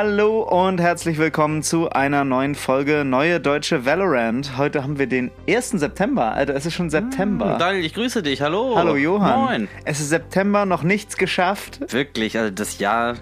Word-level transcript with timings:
Hallo 0.00 0.42
und 0.42 0.80
herzlich 0.80 1.18
willkommen 1.18 1.64
zu 1.64 1.90
einer 1.90 2.22
neuen 2.22 2.54
Folge 2.54 3.04
Neue 3.04 3.40
Deutsche 3.40 3.84
Valorant. 3.84 4.56
Heute 4.56 4.84
haben 4.84 4.96
wir 4.96 5.08
den 5.08 5.32
1. 5.48 5.70
September. 5.70 6.34
Alter, 6.34 6.54
es 6.54 6.66
ist 6.66 6.74
schon 6.74 6.88
September. 6.88 7.54
Hm, 7.54 7.58
Daniel, 7.58 7.84
ich 7.84 7.94
grüße 7.94 8.22
dich. 8.22 8.40
Hallo. 8.40 8.76
Hallo 8.76 8.94
Johann. 8.94 9.40
Moin. 9.40 9.68
Es 9.84 9.98
ist 9.98 10.10
September, 10.10 10.66
noch 10.66 10.84
nichts 10.84 11.16
geschafft. 11.16 11.80
Wirklich, 11.92 12.38
also 12.38 12.54
das 12.54 12.78
Jahr, 12.78 13.16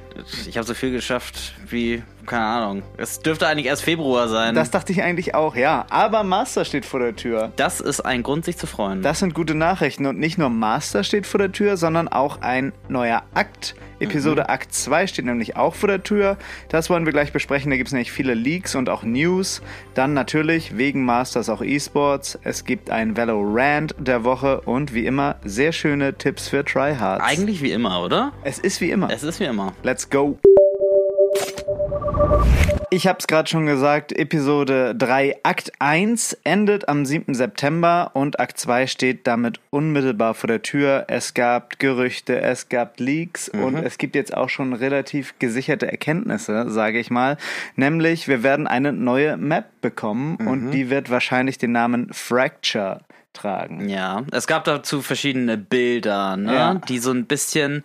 ich 0.47 0.59
habe 0.59 0.66
so 0.66 0.74
viel 0.74 0.92
geschafft 0.92 1.55
wie, 1.66 2.02
keine 2.26 2.44
Ahnung. 2.44 2.82
Es 2.96 3.20
dürfte 3.20 3.46
eigentlich 3.46 3.66
erst 3.66 3.82
Februar 3.82 4.28
sein. 4.28 4.54
Das 4.54 4.70
dachte 4.70 4.92
ich 4.92 5.02
eigentlich 5.02 5.34
auch, 5.34 5.56
ja. 5.56 5.86
Aber 5.90 6.22
Master 6.24 6.64
steht 6.64 6.84
vor 6.84 7.00
der 7.00 7.16
Tür. 7.16 7.52
Das 7.56 7.80
ist 7.80 8.00
ein 8.00 8.22
Grund, 8.22 8.44
sich 8.44 8.56
zu 8.56 8.66
freuen. 8.66 9.02
Das 9.02 9.20
sind 9.20 9.34
gute 9.34 9.54
Nachrichten. 9.54 10.06
Und 10.06 10.18
nicht 10.18 10.38
nur 10.38 10.50
Master 10.50 11.04
steht 11.04 11.26
vor 11.26 11.38
der 11.38 11.52
Tür, 11.52 11.76
sondern 11.76 12.08
auch 12.08 12.40
ein 12.42 12.72
neuer 12.88 13.22
Akt. 13.34 13.74
Episode 13.98 14.42
Mhm. 14.42 14.50
Akt 14.50 14.74
2 14.74 15.06
steht 15.06 15.24
nämlich 15.24 15.56
auch 15.56 15.74
vor 15.74 15.88
der 15.88 16.02
Tür. 16.02 16.36
Das 16.68 16.90
wollen 16.90 17.06
wir 17.06 17.12
gleich 17.12 17.32
besprechen. 17.32 17.70
Da 17.70 17.78
gibt 17.78 17.88
es 17.88 17.92
nämlich 17.94 18.12
viele 18.12 18.34
Leaks 18.34 18.74
und 18.74 18.90
auch 18.90 19.02
News. 19.04 19.62
Dann 19.94 20.12
natürlich 20.12 20.77
wegen 20.77 21.04
Masters 21.04 21.48
auch 21.48 21.62
E-Sports. 21.62 22.38
Es 22.42 22.64
gibt 22.64 22.90
ein 22.90 23.16
Valorant 23.16 23.94
der 23.98 24.24
Woche 24.24 24.60
und 24.62 24.92
wie 24.92 25.06
immer 25.06 25.36
sehr 25.44 25.72
schöne 25.72 26.12
Tipps 26.14 26.48
für 26.48 26.62
Tryhards. 26.64 27.24
eigentlich 27.24 27.62
wie 27.62 27.72
immer, 27.72 28.02
oder? 28.02 28.32
Es 28.44 28.58
ist 28.58 28.80
wie 28.82 28.90
immer. 28.90 29.08
Es 29.10 29.22
ist 29.22 29.40
wie 29.40 29.44
immer. 29.44 29.72
Let's 29.82 30.10
go. 30.10 30.38
Ich 32.91 33.06
habe 33.06 33.19
es 33.19 33.27
gerade 33.27 33.48
schon 33.48 33.66
gesagt, 33.66 34.12
Episode 34.12 34.94
3 34.94 35.41
Akt 35.42 35.72
1 35.80 36.39
endet 36.44 36.89
am 36.89 37.05
7. 37.05 37.34
September 37.34 38.11
und 38.14 38.41
Akt 38.41 38.58
2 38.58 38.86
steht 38.86 39.27
damit 39.27 39.61
unmittelbar 39.70 40.34
vor 40.34 40.48
der 40.48 40.62
Tür. 40.62 41.05
Es 41.08 41.34
gab 41.34 41.78
Gerüchte, 41.78 42.41
es 42.41 42.69
gab 42.69 42.98
Leaks 43.00 43.48
und 43.48 43.77
es 43.77 43.98
gibt 43.98 44.14
jetzt 44.14 44.34
auch 44.34 44.48
schon 44.48 44.72
relativ 44.72 45.34
gesicherte 45.39 45.91
Erkenntnisse, 45.91 46.70
sage 46.70 46.98
ich 46.98 47.11
mal. 47.11 47.36
Nämlich, 47.74 48.28
wir 48.28 48.42
werden 48.42 48.67
eine 48.67 48.92
neue 48.92 49.36
Map 49.36 49.67
bekommen 49.80 50.36
und 50.36 50.70
die 50.70 50.89
wird 50.89 51.11
wahrscheinlich 51.11 51.58
den 51.58 51.72
Namen 51.72 52.12
Fracture 52.12 53.00
tragen. 53.33 53.89
Ja, 53.89 54.24
es 54.33 54.47
gab 54.47 54.64
dazu 54.64 55.02
verschiedene 55.02 55.58
Bilder, 55.58 56.36
ne? 56.36 56.55
Ja. 56.55 56.74
die 56.74 56.98
so 56.98 57.11
ein 57.11 57.27
bisschen 57.27 57.84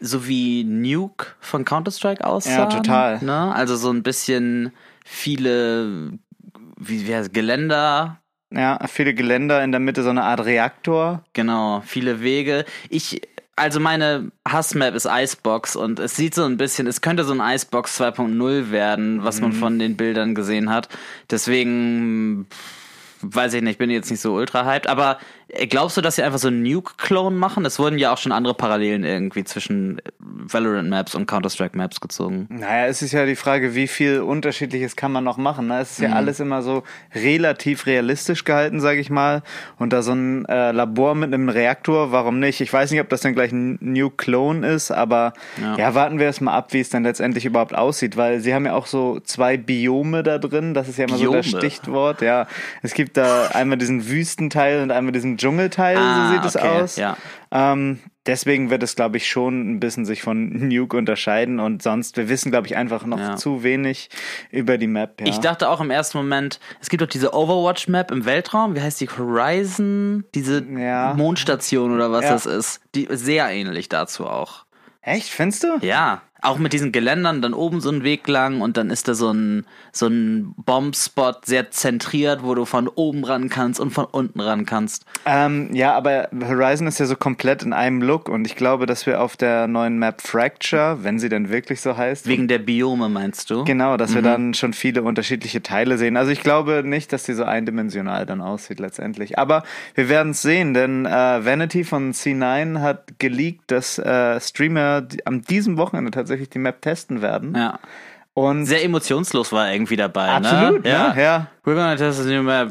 so 0.00 0.26
wie 0.26 0.64
Nuke 0.64 1.26
von 1.40 1.64
Counter-Strike 1.64 2.24
aussahen. 2.24 2.58
Ja, 2.58 2.66
total. 2.66 3.24
Ne? 3.24 3.54
Also 3.54 3.76
so 3.76 3.90
ein 3.90 4.02
bisschen 4.02 4.72
viele 5.04 6.18
wie, 6.78 7.06
wie 7.06 7.14
heißt, 7.14 7.32
Geländer, 7.32 8.20
Ja, 8.50 8.78
viele 8.86 9.14
Geländer 9.14 9.62
in 9.64 9.72
der 9.72 9.80
Mitte, 9.80 10.02
so 10.02 10.10
eine 10.10 10.22
Art 10.24 10.44
Reaktor. 10.44 11.24
Genau, 11.32 11.82
viele 11.84 12.20
Wege. 12.20 12.64
Ich, 12.90 13.22
also 13.56 13.80
meine 13.80 14.30
Hassmap 14.46 14.94
ist 14.94 15.06
Icebox 15.10 15.76
und 15.76 15.98
es 15.98 16.16
sieht 16.16 16.34
so 16.34 16.44
ein 16.44 16.56
bisschen, 16.56 16.86
es 16.86 17.00
könnte 17.00 17.24
so 17.24 17.32
ein 17.32 17.40
Icebox 17.40 18.00
2.0 18.00 18.70
werden, 18.70 19.24
was 19.24 19.40
man 19.40 19.52
von 19.52 19.78
den 19.78 19.96
Bildern 19.96 20.34
gesehen 20.34 20.70
hat. 20.70 20.88
Deswegen 21.30 22.46
pff, 22.50 22.85
weiß 23.22 23.54
ich 23.54 23.62
nicht, 23.62 23.78
bin 23.78 23.90
jetzt 23.90 24.10
nicht 24.10 24.20
so 24.20 24.34
ultra 24.34 24.64
hyped, 24.64 24.88
aber 24.88 25.18
äh, 25.48 25.66
glaubst 25.66 25.96
du, 25.96 26.00
dass 26.00 26.16
sie 26.16 26.22
einfach 26.22 26.38
so 26.38 26.48
einen 26.48 26.62
Nuke-Clone 26.62 27.36
machen? 27.36 27.64
Es 27.64 27.78
wurden 27.78 27.98
ja 27.98 28.12
auch 28.12 28.18
schon 28.18 28.32
andere 28.32 28.54
Parallelen 28.54 29.04
irgendwie 29.04 29.44
zwischen 29.44 30.00
Valorant-Maps 30.18 31.14
und 31.14 31.26
Counter-Strike-Maps 31.26 32.00
gezogen. 32.00 32.46
Naja, 32.50 32.86
es 32.86 33.02
ist 33.02 33.12
ja 33.12 33.26
die 33.26 33.36
Frage, 33.36 33.74
wie 33.74 33.86
viel 33.88 34.20
Unterschiedliches 34.20 34.96
kann 34.96 35.12
man 35.12 35.24
noch 35.24 35.36
machen. 35.36 35.66
Ne? 35.68 35.80
Es 35.80 35.92
ist 35.92 36.00
ja 36.00 36.12
alles 36.12 36.40
immer 36.40 36.62
so 36.62 36.82
relativ 37.14 37.86
realistisch 37.86 38.44
gehalten, 38.44 38.80
sage 38.80 39.00
ich 39.00 39.10
mal. 39.10 39.42
Und 39.78 39.92
da 39.92 40.02
so 40.02 40.12
ein 40.12 40.44
äh, 40.46 40.72
Labor 40.72 41.14
mit 41.14 41.32
einem 41.32 41.48
Reaktor, 41.48 42.12
warum 42.12 42.38
nicht? 42.38 42.60
Ich 42.60 42.72
weiß 42.72 42.90
nicht, 42.90 43.00
ob 43.00 43.08
das 43.08 43.20
dann 43.20 43.34
gleich 43.34 43.52
ein 43.52 43.78
New 43.80 44.10
Clone 44.10 44.66
ist, 44.66 44.90
aber 44.90 45.32
ja, 45.60 45.76
Ja. 45.76 45.94
warten 45.94 46.18
wir 46.18 46.26
erst 46.26 46.40
mal 46.40 46.54
ab, 46.54 46.72
wie 46.72 46.80
es 46.80 46.90
dann 46.90 47.02
letztendlich 47.04 47.44
überhaupt 47.44 47.74
aussieht, 47.74 48.16
weil 48.16 48.40
sie 48.40 48.54
haben 48.54 48.66
ja 48.66 48.74
auch 48.74 48.86
so 48.86 49.20
zwei 49.20 49.56
Biome 49.56 50.22
da 50.22 50.38
drin. 50.38 50.74
Das 50.74 50.88
ist 50.88 50.98
ja 50.98 51.06
immer 51.06 51.16
so 51.18 51.32
das 51.32 51.46
Biome? 51.46 51.60
Stichwort. 51.70 52.20
Ja, 52.22 52.46
es 52.82 52.94
gibt 52.94 53.05
da 53.12 53.48
einmal 53.48 53.78
diesen 53.78 54.08
Wüstenteil 54.08 54.82
und 54.82 54.90
einmal 54.90 55.12
diesen 55.12 55.36
Dschungelteil, 55.36 55.96
Ah, 55.96 56.28
so 56.28 56.34
sieht 56.34 56.44
es 56.44 56.56
okay, 56.56 56.82
aus. 56.82 56.96
ja. 56.96 57.16
Ähm, 57.52 58.00
deswegen 58.26 58.70
wird 58.70 58.82
es, 58.82 58.96
glaube 58.96 59.16
ich, 59.18 59.28
schon 59.28 59.70
ein 59.76 59.80
bisschen 59.80 60.04
sich 60.04 60.22
von 60.22 60.68
Nuke 60.68 60.96
unterscheiden 60.96 61.60
und 61.60 61.82
sonst, 61.82 62.16
wir 62.16 62.28
wissen, 62.28 62.50
glaube 62.50 62.66
ich, 62.66 62.76
einfach 62.76 63.04
noch 63.06 63.18
Ja. 63.18 63.36
zu 63.36 63.62
wenig 63.62 64.10
über 64.50 64.78
die 64.78 64.88
Map. 64.88 65.20
Ja. 65.20 65.26
Ich 65.28 65.38
dachte 65.38 65.68
auch 65.68 65.80
im 65.80 65.90
ersten 65.90 66.18
Moment, 66.18 66.58
es 66.80 66.88
gibt 66.88 67.02
doch 67.02 67.06
diese 67.08 67.32
Overwatch-Map 67.34 68.10
im 68.10 68.24
Weltraum, 68.24 68.74
wie 68.74 68.80
heißt 68.82 69.00
die? 69.00 69.08
Horizon? 69.08 70.24
Diese 70.34 70.64
Ja. 70.64 71.14
Mondstation 71.14 71.92
oder 71.94 72.10
was 72.12 72.26
das 72.26 72.46
ist. 72.46 72.80
Die 72.94 73.06
sehr 73.10 73.48
ähnlich 73.50 73.88
dazu 73.88 74.26
auch. 74.26 74.64
Echt, 75.02 75.28
findest 75.28 75.62
du? 75.62 75.78
Ja, 75.82 76.22
auch 76.42 76.58
mit 76.58 76.72
diesen 76.72 76.92
Geländern, 76.92 77.42
dann 77.42 77.54
oben 77.54 77.80
so 77.80 77.90
ein 77.90 78.04
Weg 78.04 78.28
lang 78.28 78.60
und 78.60 78.76
dann 78.76 78.90
ist 78.90 79.08
da 79.08 79.14
so 79.14 79.30
ein, 79.32 79.64
so 79.92 80.06
ein 80.06 80.54
Bombspot 80.56 81.44
sehr 81.46 81.70
zentriert, 81.70 82.42
wo 82.42 82.54
du 82.54 82.64
von 82.66 82.88
oben 82.88 83.24
ran 83.24 83.48
kannst 83.48 83.80
und 83.80 83.90
von 83.90 84.04
unten 84.04 84.40
ran 84.40 84.66
kannst. 84.66 85.06
Ähm, 85.24 85.70
ja, 85.74 85.94
aber 85.94 86.28
Horizon 86.46 86.86
ist 86.86 86.98
ja 87.00 87.06
so 87.06 87.16
komplett 87.16 87.62
in 87.62 87.72
einem 87.72 88.02
Look 88.02 88.28
und 88.28 88.46
ich 88.46 88.54
glaube, 88.54 88.86
dass 88.86 89.06
wir 89.06 89.20
auf 89.20 89.36
der 89.36 89.66
neuen 89.66 89.98
Map 89.98 90.20
Fracture, 90.20 90.98
wenn 91.02 91.18
sie 91.18 91.28
denn 91.28 91.48
wirklich 91.48 91.80
so 91.80 91.96
heißt, 91.96 92.26
Wegen 92.28 92.46
der 92.48 92.58
Biome, 92.58 93.08
meinst 93.08 93.50
du? 93.50 93.64
Genau, 93.64 93.96
dass 93.96 94.14
wir 94.14 94.20
Mhm. 94.20 94.26
dann 94.26 94.54
schon 94.54 94.72
viele 94.72 95.02
unterschiedliche 95.02 95.62
Teile 95.62 95.98
sehen. 95.98 96.16
Also 96.16 96.30
ich 96.30 96.42
glaube 96.42 96.82
nicht, 96.84 97.12
dass 97.12 97.24
die 97.24 97.32
so 97.34 97.44
eindimensional 97.44 98.26
dann 98.26 98.40
aussieht 98.40 98.78
letztendlich. 98.78 99.38
Aber 99.38 99.62
wir 99.94 100.08
werden 100.08 100.30
es 100.32 100.42
sehen, 100.42 100.74
denn 100.74 101.06
äh, 101.06 101.10
Vanity 101.44 101.82
von 101.82 102.12
C9 102.12 102.80
hat 102.80 103.18
geleakt, 103.18 103.70
dass 103.70 103.98
äh, 103.98 104.38
Streamer 104.40 105.06
am 105.24 105.42
diesem 105.42 105.76
Wochenende 105.76 106.10
tatsächlich 106.10 106.35
die 106.36 106.58
Map 106.58 106.82
testen 106.82 107.22
werden. 107.22 107.54
Ja. 107.56 107.78
Und 108.34 108.66
Sehr 108.66 108.84
emotionslos 108.84 109.52
war 109.52 109.72
irgendwie 109.72 109.96
dabei, 109.96 110.28
absolut, 110.28 110.84
ne? 110.84 110.90
ja. 110.90 111.14
ja. 111.16 111.46
We're 111.64 111.74
gonna 111.74 111.96
test 111.96 112.20
a 112.20 112.24
new 112.24 112.42
map. 112.42 112.70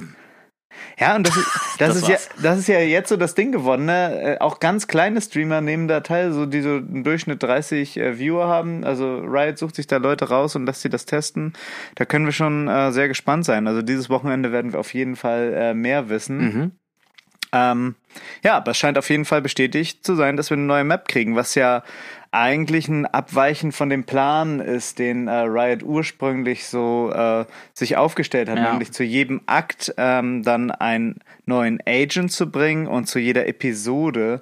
Ja, 1.00 1.16
und 1.16 1.28
das 1.28 1.36
ist, 1.36 1.48
das, 1.80 1.88
Das 1.90 1.96
ist 1.98 2.08
ja, 2.08 2.18
das 2.42 2.60
ist 2.60 2.68
ja 2.68 2.80
jetzt 2.80 3.10
so 3.10 3.18
das 3.18 3.36
Ding 3.36 3.52
geworden, 3.52 3.86
ne? 3.86 4.36
Äh, 4.36 4.40
Auch 4.40 4.60
ganz 4.60 4.88
kleine 4.88 5.22
Streamer 5.22 5.62
nehmen 5.62 5.88
da 5.88 6.02
teil, 6.02 6.32
so 6.32 6.46
die 6.46 6.62
so 6.62 6.78
im 6.78 7.04
Durchschnitt 7.04 7.42
30 7.42 7.98
äh, 7.98 8.20
Viewer 8.20 8.48
haben. 8.48 8.84
Also 8.84 9.20
Riot 9.20 9.58
sucht 9.58 9.76
sich 9.76 9.88
da 9.88 9.98
Leute 9.98 10.30
raus 10.30 10.56
und 10.56 10.66
lässt 10.66 10.82
sie 10.82 10.90
das 10.90 11.06
testen. 11.06 11.54
Da 11.96 12.06
können 12.06 12.26
wir 12.26 12.32
schon 12.32 12.68
äh, 12.68 12.92
sehr 12.92 13.08
gespannt 13.08 13.46
sein. 13.46 13.68
Also 13.68 13.82
dieses 13.82 14.10
Wochenende 14.10 14.52
werden 14.52 14.72
wir 14.72 14.80
auf 14.80 14.94
jeden 14.94 15.16
Fall 15.16 15.54
äh, 15.54 15.74
mehr 15.74 16.10
wissen. 16.10 16.38
Mhm. 16.38 16.72
Ähm, 17.52 17.96
ja, 18.44 18.58
aber 18.58 18.72
es 18.72 18.78
scheint 18.78 18.98
auf 18.98 19.10
jeden 19.10 19.26
Fall 19.26 19.42
bestätigt 19.42 20.06
zu 20.06 20.16
sein, 20.16 20.38
dass 20.38 20.50
wir 20.50 20.58
eine 20.58 20.66
neue 20.66 20.84
Map 20.84 21.08
kriegen, 21.08 21.36
was 21.36 21.56
ja 21.56 21.84
eigentlich 22.32 22.88
ein 22.90 23.06
Abweichen 23.06 23.72
von 23.72 23.90
dem 23.90 24.04
Plan 24.04 24.60
ist, 24.60 25.00
den 25.00 25.28
äh, 25.30 25.32
Riot 25.32 25.84
ursprünglich 25.84 26.66
so 26.68 27.12
äh, 27.14 27.46
sich 27.74 27.96
aufgestellt 27.96 28.50
hat, 28.50 28.58
Ja. 28.58 28.72
nämlich 28.72 28.92
zu 28.92 29.04
jedem 29.04 29.42
Akt 29.46 29.94
ähm, 29.98 30.44
dann 30.44 30.70
einen 30.72 31.20
neuen 31.46 31.80
Agent 31.88 32.32
zu 32.34 32.52
bringen 32.52 32.88
und 32.88 33.08
zu 33.08 33.20
jeder 33.20 33.48
Episode 33.48 34.42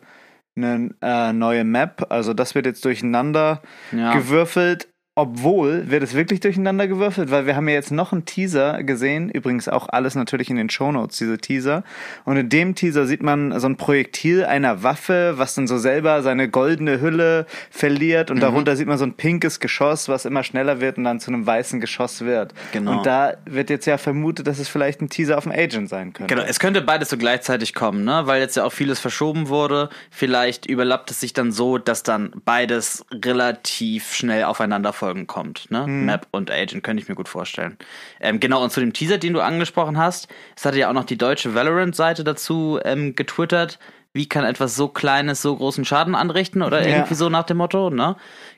eine 0.56 0.92
äh, 1.02 1.34
neue 1.34 1.64
Map. 1.64 2.08
Also 2.10 2.34
das 2.34 2.56
wird 2.56 2.66
jetzt 2.66 2.84
durcheinander 2.86 3.62
Ja. 3.92 4.14
gewürfelt. 4.14 4.88
Obwohl, 5.16 5.92
wird 5.92 6.02
es 6.02 6.16
wirklich 6.16 6.40
durcheinander 6.40 6.88
gewürfelt, 6.88 7.30
weil 7.30 7.46
wir 7.46 7.56
haben 7.56 7.68
ja 7.68 7.76
jetzt 7.76 7.92
noch 7.92 8.14
einen 8.14 8.26
Teaser 8.26 8.82
gesehen, 8.82 9.30
übrigens 9.30 9.68
auch 9.70 9.88
alles 9.90 10.16
natürlich 10.16 10.50
in 10.50 10.56
den 10.56 10.72
Shownotes, 10.72 11.20
diese 11.20 11.38
Teaser. 11.38 11.84
Und 12.26 12.38
in 12.38 12.50
dem 12.50 12.74
Teaser 12.74 13.06
sieht 13.06 13.22
man 13.22 13.60
so 13.60 13.68
ein 13.68 13.78
Projektil 13.78 14.44
einer 14.44 14.82
Waffe, 14.82 15.36
was 15.38 15.54
dann 15.54 15.68
so 15.68 15.78
selber 15.78 16.24
seine 16.24 16.50
goldene 16.50 17.00
Hülle 17.00 17.46
verliert 17.70 18.30
Mhm. 18.30 18.36
und 18.38 18.42
darunter 18.42 18.76
sieht 18.76 18.88
man 18.88 18.98
so 18.98 19.06
ein 19.06 19.14
pinkes 19.14 19.60
Geschoss, 19.60 20.10
was 20.10 20.26
immer 20.26 20.44
schneller 20.44 20.82
wird 20.82 20.98
und 20.98 21.04
dann 21.04 21.20
zu 21.20 21.30
einem 21.30 21.46
weißen 21.46 21.80
Geschoss 21.80 22.22
wird. 22.26 22.56
Genau. 22.72 22.98
Und 22.98 23.06
da 23.06 23.34
wird 23.46 23.70
jetzt 23.70 23.86
ja 23.86 24.00
vermutet, 24.00 24.48
dass 24.48 24.58
es 24.58 24.68
vielleicht 24.68 25.00
ein 25.02 25.10
Teaser 25.10 25.38
auf 25.38 25.44
dem 25.44 25.52
Agent 25.52 25.90
sein 25.90 26.14
könnte. 26.14 26.34
Genau, 26.34 26.48
es 26.48 26.60
könnte 26.60 26.82
beides 26.82 27.10
so 27.12 27.18
gleichzeitig 27.18 27.76
kommen, 27.76 28.04
ne? 28.04 28.24
Weil 28.26 28.42
jetzt 28.42 28.58
ja 28.58 28.64
auch 28.64 28.74
vieles 28.74 29.00
verschoben 29.00 29.48
wurde. 29.48 29.90
Vielleicht 30.10 30.66
überlappt 30.66 31.12
es 31.12 31.20
sich 31.20 31.34
dann 31.34 31.52
so, 31.52 31.78
dass 31.78 32.02
dann 32.02 32.32
beides 32.46 33.06
relativ 33.12 34.12
schnell 34.16 34.46
aufeinander 34.46 34.92
folgen 35.04 35.28
kommt, 35.28 35.70
ne? 35.70 35.86
Map 35.86 36.28
und 36.32 36.50
Agent, 36.50 36.82
könnte 36.84 37.04
ich 37.04 37.10
mir 37.10 37.16
gut 37.16 37.28
vorstellen. 37.28 37.78
Ähm, 38.22 38.40
genau, 38.40 38.64
und 38.64 38.72
zu 38.72 38.80
dem 38.80 38.94
Teaser, 38.94 39.18
den 39.18 39.34
du 39.34 39.42
angesprochen 39.42 39.98
hast, 39.98 40.30
es 40.56 40.64
hatte 40.64 40.78
ja 40.80 40.90
auch 40.90 40.94
noch 40.94 41.04
die 41.04 41.18
deutsche 41.18 41.54
Valorant-Seite 41.54 42.24
dazu 42.24 42.80
ähm, 42.86 43.16
getwittert. 43.16 43.80
Wie 44.14 44.30
kann 44.30 44.46
etwas 44.46 44.76
so 44.78 44.88
Kleines 44.88 45.42
so 45.42 45.56
großen 45.58 45.84
Schaden 45.84 46.16
anrichten 46.16 46.62
oder 46.62 46.88
Ja. 46.88 46.96
irgendwie 46.96 47.16
so 47.16 47.28
nach 47.30 47.44
dem 47.44 47.58
Motto, 47.58 47.90
ne? 47.90 48.16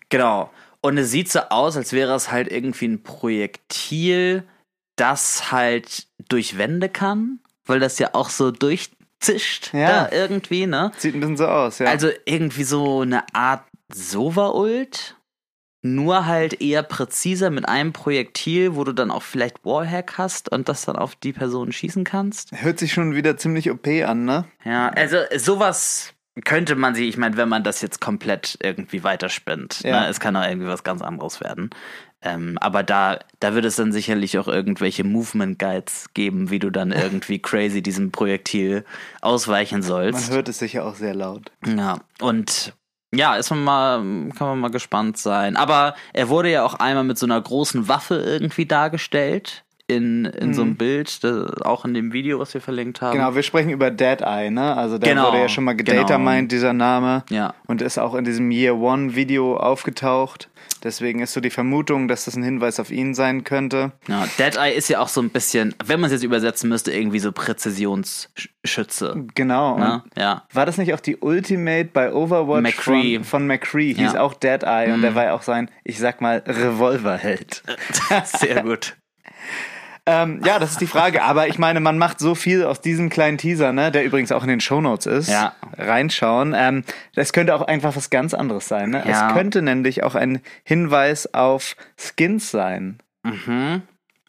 Genau. 0.10 0.52
Und 0.82 1.00
es 1.00 1.10
sieht 1.10 1.32
so 1.32 1.40
aus, 1.50 1.78
als 1.78 1.94
wäre 1.94 2.14
es 2.14 2.32
halt 2.32 2.52
irgendwie 2.52 2.88
ein 2.90 3.02
Projektil, 3.02 4.44
das 4.98 5.52
halt 5.52 6.06
durch 6.30 6.60
Wände 6.60 6.90
kann, 6.90 7.40
weil 7.66 7.80
das 7.80 7.98
ja 7.98 8.10
auch 8.14 8.30
so 8.30 8.52
durchzischt 8.52 9.74
Ja. 9.74 9.88
da 9.88 10.10
irgendwie, 10.12 10.68
ne? 10.68 10.92
Sieht 10.98 11.16
ein 11.16 11.22
bisschen 11.22 11.38
so 11.38 11.48
aus, 11.48 11.80
ja. 11.80 11.88
Also 11.88 12.10
irgendwie 12.26 12.64
so 12.66 13.02
eine 13.02 13.24
Art 13.34 13.64
Sova-Ult, 13.92 15.15
nur 15.86 16.26
halt 16.26 16.62
eher 16.62 16.84
präziser 16.84 17.50
mit 17.52 17.68
einem 17.70 17.94
Projektil, 17.94 18.76
wo 18.76 18.84
du 18.84 18.92
dann 18.94 19.12
auch 19.12 19.24
vielleicht 19.24 19.64
Wallhack 19.66 20.18
hast 20.18 20.52
und 20.52 20.68
das 20.68 20.86
dann 20.86 20.96
auf 20.96 21.16
die 21.16 21.32
Person 21.34 21.72
schießen 21.72 22.04
kannst. 22.04 22.52
Hört 22.54 22.80
sich 22.80 22.92
schon 22.94 23.14
wieder 23.16 23.38
ziemlich 23.38 23.70
OP 23.72 23.88
an, 24.06 24.26
ne? 24.26 24.46
Ja, 24.64 24.90
also 24.90 25.18
sowas 25.38 26.14
könnte 26.44 26.76
man 26.76 26.96
sich, 26.96 27.08
ich 27.08 27.18
meine, 27.18 27.38
wenn 27.38 27.48
man 27.48 27.64
das 27.64 27.82
jetzt 27.82 28.02
komplett 28.02 28.58
irgendwie 28.62 29.04
weiterspinnt, 29.04 29.82
Ja. 29.84 30.02
ne, 30.02 30.08
es 30.08 30.20
kann 30.20 30.36
auch 30.36 30.46
irgendwie 30.46 30.68
was 30.68 30.84
ganz 30.84 31.02
anderes 31.02 31.40
werden. 31.40 31.70
Ähm, 32.22 32.58
aber 32.60 32.82
da, 32.82 33.20
da 33.40 33.54
wird 33.54 33.66
es 33.66 33.76
dann 33.76 33.92
sicherlich 33.94 34.38
auch 34.40 34.48
irgendwelche 34.48 35.04
Movement 35.04 35.60
Guides 35.60 36.08
geben, 36.16 36.50
wie 36.50 36.60
du 36.60 36.72
dann 36.72 36.92
irgendwie 36.92 37.40
crazy 37.42 37.82
diesem 37.84 38.12
Projektil 38.12 38.84
ausweichen 39.22 39.80
Man 39.80 39.84
sollst. 39.84 40.32
hört 40.32 40.50
es 40.50 40.58
sicher 40.60 40.86
auch 40.86 40.96
sehr 40.96 41.14
laut. 41.14 41.52
Ja, 41.66 42.00
und 42.20 42.74
ja, 43.14 43.36
ist 43.36 43.50
man 43.50 43.64
mal, 43.64 43.98
kann 44.36 44.48
man 44.48 44.60
mal 44.60 44.72
gespannt 44.72 45.18
sein. 45.18 45.58
Aber 45.58 45.96
er 46.14 46.30
wurde 46.30 46.52
ja 46.52 46.64
auch 46.66 46.76
einmal 46.76 47.04
mit 47.04 47.18
so 47.18 47.26
einer 47.26 47.42
großen 47.42 47.88
Waffe 47.88 48.16
irgendwie 48.16 48.66
dargestellt. 48.66 49.65
In, 49.88 50.26
in 50.26 50.56
so 50.56 50.64
einem 50.64 50.78
Bild, 50.78 51.24
das, 51.24 51.62
auch 51.62 51.86
in 51.86 51.94
dem 51.94 52.12
Video, 52.12 52.40
was 52.40 52.54
wir 52.56 52.62
verlinkt 52.62 53.02
haben. 53.02 53.16
Mhm. 53.16 53.22
Genau, 53.22 53.36
wir 53.36 53.44
sprechen 53.44 53.70
über 53.70 53.92
Dead 53.92 54.20
Eye, 54.22 54.50
ne? 54.50 54.76
Also 54.76 54.98
da 54.98 55.08
Genau, 55.08 55.28
wurde 55.28 55.42
ja 55.42 55.48
schon 55.48 55.64
mal 55.64 55.76
gedatamined, 55.76 56.52
dieser 56.52 56.74
Name. 56.74 57.24
Ja. 57.30 57.54
Und 57.68 57.84
ist 57.84 58.00
auch 58.00 58.16
in 58.16 58.26
diesem 58.26 58.50
Year 58.50 58.76
One 58.76 59.16
Video 59.16 59.58
aufgetaucht. 59.58 60.50
Deswegen 60.84 61.20
ist 61.20 61.34
so 61.34 61.40
die 61.40 61.52
Vermutung, 61.52 62.08
dass 62.08 62.26
das 62.26 62.36
ein 62.36 62.42
Hinweis 62.42 62.80
auf 62.80 62.90
ihn 62.90 63.14
sein 63.14 63.44
könnte. 63.44 63.92
Ja, 64.08 64.26
Dead 64.40 64.56
Eye 64.56 64.74
ist 64.74 64.88
ja 64.90 65.00
auch 65.02 65.08
so 65.08 65.22
ein 65.22 65.30
bisschen, 65.30 65.76
wenn 65.86 66.00
man 66.00 66.08
es 66.08 66.14
jetzt 66.14 66.24
übersetzen 66.24 66.68
müsste, 66.70 66.92
irgendwie 66.92 67.20
so 67.20 67.32
Präzisionsschütze. 67.32 69.26
Genau. 69.36 69.78
Ne? 69.78 70.04
Ja. 70.18 70.44
War 70.52 70.66
das 70.66 70.78
nicht 70.78 70.94
auch 70.96 71.00
die 71.00 71.18
Ultimate 71.18 71.90
bei 71.94 72.12
Overwatch 72.12 72.62
McCree. 72.64 73.16
von, 73.18 73.24
von 73.24 73.48
McCree? 73.48 73.94
Hieß 73.94 73.98
Ja. 74.00 74.10
Mhm. 74.14 74.18
auch 74.18 74.34
Dead 74.34 74.64
Eye 74.64 74.92
und 74.94 75.02
der 75.04 75.14
war 75.16 75.26
ja 75.26 75.34
auch 75.36 75.44
sein, 75.44 75.70
ich 75.84 76.00
sag 76.00 76.22
mal, 76.22 76.42
Revolverheld. 76.48 77.64
Sehr 78.26 78.64
gut. 78.64 78.96
ähm, 80.06 80.42
ja, 80.46 80.60
das 80.60 80.72
ist 80.72 80.82
die 80.82 80.88
Frage. 80.88 81.24
Aber 81.24 81.48
ich 81.48 81.58
meine, 81.58 81.80
man 81.80 81.98
macht 81.98 82.20
so 82.20 82.36
viel 82.36 82.64
aus 82.64 82.82
diesem 82.82 83.10
kleinen 83.10 83.38
Teaser, 83.38 83.74
ne, 83.74 83.92
der 83.92 84.06
übrigens 84.06 84.32
auch 84.32 84.44
in 84.44 84.50
den 84.50 84.60
Shownotes 84.60 85.06
ist. 85.06 85.30
Ja. 85.30 85.54
Reinschauen. 85.78 86.54
Ähm, 86.56 86.84
das 87.16 87.34
könnte 87.34 87.56
auch 87.56 87.64
einfach 87.64 87.96
was 87.96 88.10
ganz 88.10 88.34
anderes 88.34 88.68
sein. 88.68 88.92
Ne? 88.92 89.04
Ja. 89.08 89.30
Es 89.30 89.34
könnte 89.34 89.62
nämlich 89.62 90.04
auch 90.04 90.16
ein 90.16 90.42
Hinweis 90.64 91.34
auf 91.34 91.76
Skins 91.98 92.52
sein. 92.52 93.00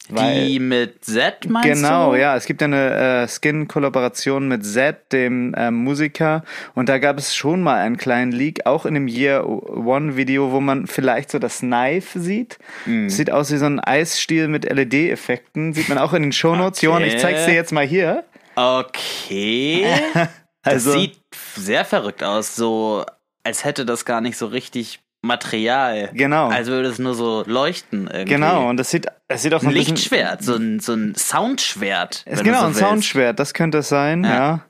Weil- 0.09 0.47
Die 0.47 0.59
mit 0.61 1.05
Z 1.05 1.49
meinst 1.49 1.69
Genau, 1.69 2.13
du? 2.13 2.21
ja. 2.21 2.37
Es 2.37 2.47
gibt 2.47 2.61
ja 2.61 2.67
eine 2.67 3.25
äh, 3.25 3.29
Skin-Kollaboration 3.29 4.47
mit 4.49 4.65
Z, 4.65 5.13
dem 5.13 5.55
ähm, 5.57 5.75
Musiker. 5.75 6.45
Und 6.75 6.89
da 6.89 6.99
gab 6.99 7.19
es 7.19 7.35
schon 7.35 7.61
mal 7.63 7.77
einen 7.81 7.97
kleinen 7.97 8.31
Leak, 8.33 8.67
auch 8.67 8.87
in 8.87 8.95
dem 8.95 9.09
Year 9.09 9.47
One-Video, 9.47 10.53
wo 10.53 10.61
man 10.61 10.87
vielleicht 10.87 11.31
so 11.31 11.39
das 11.39 11.59
Knife 11.61 12.19
sieht. 12.21 12.59
Mhm. 12.85 13.11
Sieht 13.11 13.31
aus 13.33 13.51
wie 13.53 13.57
so 13.57 13.67
ein 13.67 13.81
Eisstiel 13.81 14.49
mit 14.49 14.65
LED-Effekten. 14.71 15.73
Sieht 15.75 15.89
man 15.89 15.99
auch 15.99 16.13
in 16.13 16.23
den 16.23 16.33
Shownotes. 16.33 16.79
Okay. 16.79 16.87
Johann, 16.87 17.03
ich 17.05 17.19
zeig's 17.19 17.45
dir 17.47 17.55
jetzt 17.55 17.73
mal 17.73 17.87
hier. 17.87 18.25
Okay. 18.55 19.87
Das 20.63 20.85
Also- 20.85 20.99
sieht 20.99 21.17
sehr 21.55 21.85
verrückt 21.85 22.25
aus, 22.25 22.57
so 22.57 23.05
als 23.45 23.65
hätte 23.65 23.87
das 23.87 24.05
gar 24.05 24.21
nicht 24.21 24.37
so 24.37 24.47
richtig 24.47 24.99
Material. 25.27 26.11
Genau. 26.15 26.49
Als 26.49 26.69
würde 26.69 26.89
es 26.89 26.99
nur 26.99 27.15
so 27.15 27.45
leuchten 27.47 28.07
irgendwie. 28.13 28.35
Genau, 28.35 28.69
und 28.69 28.77
das 28.79 28.91
sieht, 28.91 29.07
es 29.29 29.43
sieht 29.43 29.53
auch 29.55 29.61
so 29.61 29.67
Ein 29.67 29.73
ein. 29.73 29.77
Lichtschwert, 29.77 30.43
so 30.43 30.55
ein, 30.55 30.81
so 30.81 30.93
ein 30.95 31.15
Soundschwert. 31.15 32.25
Ist 32.27 32.43
genau, 32.45 32.61
so 32.61 32.65
ein 32.67 32.75
willst. 32.75 32.81
Soundschwert, 32.81 33.39
das 33.39 33.55
könnte 33.55 33.79
es 33.79 33.89
sein, 33.89 34.25
ja. 34.25 34.31
Ja. 34.35 34.61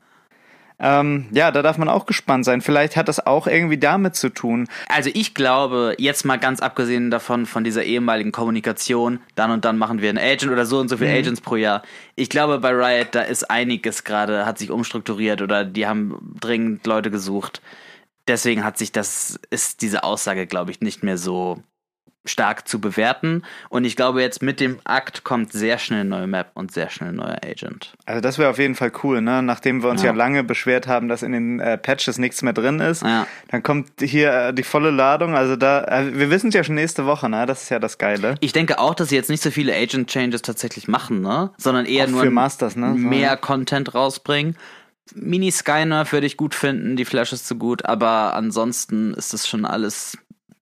Ähm, 0.78 1.28
ja, 1.30 1.50
da 1.52 1.62
darf 1.62 1.78
man 1.78 1.88
auch 1.88 2.04
gespannt 2.04 2.44
sein. 2.44 2.60
Vielleicht 2.60 2.96
hat 2.96 3.08
das 3.08 3.26
auch 3.26 3.46
irgendwie 3.46 3.78
damit 3.78 4.14
zu 4.14 4.28
tun. 4.28 4.68
Also 4.90 5.08
ich 5.14 5.32
glaube, 5.32 5.94
jetzt 5.96 6.26
mal 6.26 6.36
ganz 6.36 6.60
abgesehen 6.60 7.10
davon, 7.10 7.46
von 7.46 7.64
dieser 7.64 7.82
ehemaligen 7.84 8.30
Kommunikation, 8.30 9.20
dann 9.36 9.50
und 9.52 9.64
dann 9.64 9.78
machen 9.78 10.02
wir 10.02 10.10
einen 10.10 10.18
Agent 10.18 10.52
oder 10.52 10.66
so 10.66 10.78
und 10.78 10.88
so 10.90 10.98
viele 10.98 11.12
Mhm. 11.12 11.16
Agents 11.16 11.40
pro 11.40 11.56
Jahr. 11.56 11.80
Ich 12.14 12.28
glaube, 12.28 12.58
bei 12.58 12.72
Riot, 12.72 13.08
da 13.12 13.22
ist 13.22 13.50
einiges 13.50 14.04
gerade, 14.04 14.44
hat 14.44 14.58
sich 14.58 14.70
umstrukturiert 14.70 15.40
oder 15.40 15.64
die 15.64 15.86
haben 15.86 16.34
dringend 16.38 16.86
Leute 16.86 17.10
gesucht. 17.10 17.62
Deswegen 18.28 18.64
hat 18.64 18.76
sich 18.78 18.92
das, 18.92 19.38
ist 19.50 19.82
diese 19.82 20.02
Aussage, 20.04 20.46
glaube 20.46 20.70
ich, 20.70 20.80
nicht 20.80 21.02
mehr 21.02 21.18
so 21.18 21.62
stark 22.28 22.66
zu 22.66 22.80
bewerten. 22.80 23.44
Und 23.68 23.84
ich 23.84 23.94
glaube, 23.94 24.20
jetzt 24.20 24.42
mit 24.42 24.58
dem 24.58 24.80
Akt 24.82 25.22
kommt 25.22 25.52
sehr 25.52 25.78
schnell 25.78 26.00
eine 26.00 26.08
neue 26.08 26.26
Map 26.26 26.50
und 26.54 26.72
sehr 26.72 26.90
schnell 26.90 27.10
ein 27.10 27.14
neuer 27.14 27.38
Agent. 27.44 27.94
Also 28.04 28.20
das 28.20 28.36
wäre 28.38 28.50
auf 28.50 28.58
jeden 28.58 28.74
Fall 28.74 28.90
cool, 29.04 29.20
ne? 29.20 29.44
Nachdem 29.44 29.84
wir 29.84 29.90
uns 29.90 30.02
ja, 30.02 30.10
Ja. 30.10 30.16
lange 30.16 30.42
beschwert 30.42 30.88
haben, 30.88 31.06
dass 31.06 31.22
in 31.22 31.30
den 31.30 31.60
äh, 31.60 31.78
Patches 31.78 32.18
nichts 32.18 32.42
mehr 32.42 32.52
drin 32.52 32.80
ist, 32.80 33.02
Ja. 33.04 33.28
dann 33.52 33.62
kommt 33.62 33.92
hier 34.00 34.32
äh, 34.48 34.52
die 34.52 34.64
volle 34.64 34.90
Ladung. 34.90 35.36
Also 35.36 35.54
da, 35.54 35.84
äh, 35.84 36.18
wir 36.18 36.28
wissen 36.28 36.48
es 36.48 36.54
ja 36.54 36.64
schon 36.64 36.74
nächste 36.74 37.06
Woche, 37.06 37.28
ne? 37.28 37.46
Das 37.46 37.62
ist 37.62 37.68
ja 37.68 37.78
das 37.78 37.96
Geile. 37.96 38.34
Ich 38.40 38.52
denke 38.52 38.80
auch, 38.80 38.96
dass 38.96 39.10
sie 39.10 39.14
jetzt 39.14 39.30
nicht 39.30 39.44
so 39.44 39.52
viele 39.52 39.72
Agent-Changes 39.76 40.42
tatsächlich 40.42 40.88
machen, 40.88 41.20
ne? 41.20 41.52
Sondern 41.58 41.86
eher 41.86 42.06
Auch 42.06 42.10
nur 42.10 42.28
Masters, 42.32 42.74
ne? 42.74 42.88
Mehr 42.88 43.36
Content 43.36 43.94
rausbringen. 43.94 44.56
Mini 45.14 45.50
Skynerf 45.52 46.12
würde 46.12 46.26
ich 46.26 46.36
gut 46.36 46.54
finden, 46.54 46.96
die 46.96 47.04
Flash 47.04 47.32
ist 47.32 47.46
zu 47.46 47.56
gut, 47.56 47.84
aber 47.84 48.34
ansonsten 48.34 49.14
ist 49.14 49.32
das 49.32 49.48
schon 49.48 49.64
alles 49.64 50.18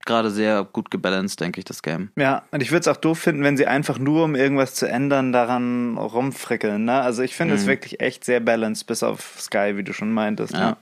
gerade 0.07 0.31
sehr 0.31 0.65
gut 0.71 0.91
gebalanced, 0.91 1.41
denke 1.41 1.59
ich, 1.61 1.65
das 1.65 1.83
Game. 1.83 2.11
Ja, 2.17 2.43
und 2.51 2.63
ich 2.63 2.71
würde 2.71 2.81
es 2.81 2.89
auch 2.89 2.99
doof 3.01 3.19
finden, 3.19 3.43
wenn 3.43 3.57
sie 3.57 3.67
einfach 3.67 3.99
nur, 3.99 4.25
um 4.25 4.35
irgendwas 4.35 4.75
zu 4.75 4.87
ändern, 4.87 5.33
daran 5.33 5.97
rumfrickeln, 5.97 6.85
ne? 6.85 7.01
Also 7.01 7.23
ich 7.23 7.35
finde 7.35 7.55
es 7.55 7.67
wirklich 7.67 8.01
echt 8.01 8.23
sehr 8.25 8.41
balanced, 8.41 8.87
bis 8.87 9.03
auf 9.03 9.37
Sky, 9.41 9.73
wie 9.77 9.83
du 9.83 9.95
schon 9.95 10.13
meintest, 10.13 10.53
Mhm. 10.53 10.59
Ja. 10.59 10.69
ne? 10.71 10.77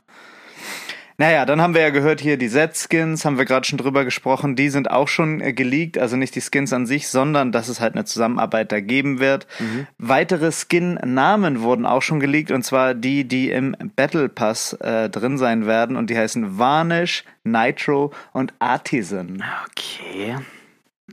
Naja, 1.23 1.47
dann 1.47 1.63
haben 1.63 1.73
wir 1.73 1.83
ja 1.83 1.91
gehört 1.91 2.21
hier 2.21 2.37
die 2.37 2.49
Z-Skins, 2.49 3.25
haben 3.25 3.39
wir 3.39 3.45
gerade 3.45 3.65
schon 3.65 3.79
drüber 3.79 4.05
gesprochen, 4.05 4.57
die 4.57 4.71
sind 4.71 4.91
auch 4.91 5.07
schon 5.07 5.41
äh, 5.41 5.53
geleakt, 5.53 5.97
also 5.97 6.17
nicht 6.17 6.35
die 6.35 6.41
Skins 6.41 6.73
an 6.73 6.85
sich, 6.85 7.07
sondern 7.07 7.53
dass 7.53 7.69
es 7.69 7.79
halt 7.79 7.95
eine 7.95 8.05
Zusammenarbeit 8.05 8.73
da 8.73 8.81
geben 8.81 9.21
wird. 9.21 9.47
Mhm. 9.61 9.87
Weitere 9.99 10.51
Skin-Namen 10.51 11.61
wurden 11.61 11.87
auch 11.87 12.03
schon 12.03 12.19
geleakt 12.19 12.51
und 12.51 12.65
zwar 12.65 12.95
die, 12.95 13.23
die 13.23 13.53
im 13.53 13.77
Battle 13.95 14.29
Pass 14.29 14.73
äh, 14.81 15.09
drin 15.11 15.39
sein 15.39 15.65
werden 15.65 15.95
und 15.95 16.11
die 16.11 16.19
heißen 16.19 16.59
Varnish, 16.59 17.23
Nitro 17.45 18.13
und 18.33 18.53
Artisan. 18.59 19.45
Okay. 19.71 20.39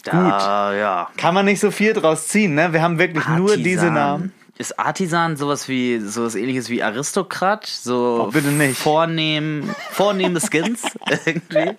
Da, 0.05 0.73
ja. 0.73 1.09
Kann 1.17 1.35
man 1.35 1.45
nicht 1.45 1.59
so 1.59 1.69
viel 1.69 1.93
draus 1.93 2.29
ziehen, 2.29 2.55
ne? 2.55 2.73
Wir 2.73 2.81
haben 2.81 2.97
wirklich 2.97 3.27
nur 3.27 3.51
Artisan. 3.51 3.63
diese 3.63 3.91
Namen. 3.91 4.33
Ist 4.59 4.77
Artisan 4.77 5.37
sowas 5.37 5.69
wie 5.69 5.99
sowas 5.99 6.35
ähnliches 6.35 6.69
wie 6.69 6.83
Aristokrat? 6.83 7.65
So 7.65 8.25
Oh, 8.27 8.31
bitte 8.31 8.49
nicht. 8.49 8.77
Vornehm, 8.77 9.73
vornehme 9.91 10.41
Skins 10.41 10.83
irgendwie? 11.25 11.77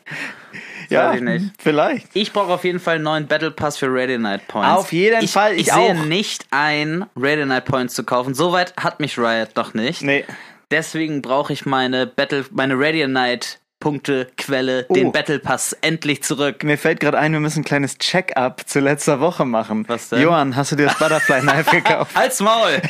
Ja, 0.88 1.12
ich 1.12 1.20
nicht. 1.20 1.44
vielleicht. 1.58 2.08
Ich 2.14 2.32
brauche 2.32 2.52
auf 2.54 2.64
jeden 2.64 2.80
Fall 2.80 2.94
einen 2.94 3.04
neuen 3.04 3.26
Battle 3.26 3.50
Pass 3.50 3.76
für 3.76 3.92
Ready 3.92 4.16
Night 4.16 4.48
Points. 4.48 4.70
Auf 4.78 4.92
jeden 4.92 5.22
ich, 5.22 5.30
Fall, 5.30 5.52
ich 5.52 5.68
ich 5.68 5.72
sehe 5.72 5.94
nicht 6.06 6.46
ein, 6.52 7.04
Ready 7.16 7.44
Night 7.44 7.66
Points 7.66 7.94
zu 7.94 8.02
kaufen. 8.02 8.32
Soweit 8.34 8.74
hat 8.78 8.98
mich 8.98 9.18
Riot 9.18 9.54
noch 9.56 9.74
nicht. 9.74 10.00
Nee. 10.00 10.24
Deswegen 10.70 11.20
brauche 11.20 11.52
ich 11.52 11.66
meine 11.66 12.06
Battle, 12.06 12.46
meine 12.50 12.78
Ready 12.78 13.06
Night 13.06 13.58
Punktequelle, 13.80 14.86
Oh. 14.88 14.94
den 14.94 15.10
Battle 15.10 15.38
Pass 15.40 15.72
endlich 15.80 16.22
zurück. 16.22 16.62
Mir 16.62 16.78
fällt 16.78 17.00
gerade 17.00 17.18
ein, 17.18 17.32
wir 17.32 17.40
müssen 17.40 17.60
ein 17.60 17.64
kleines 17.64 17.98
Check-up 17.98 18.62
zu 18.68 18.78
letzter 18.80 19.20
Woche 19.20 19.44
machen. 19.44 19.84
Was 19.88 20.10
denn? 20.10 20.20
Johann, 20.22 20.54
hast 20.54 20.72
du 20.72 20.76
dir 20.76 20.84
das 20.86 20.98
Butterfly 20.98 21.40
Knife 21.40 21.70
gekauft? 21.70 22.14
Halt's 22.14 22.40
Maul! 22.40 22.80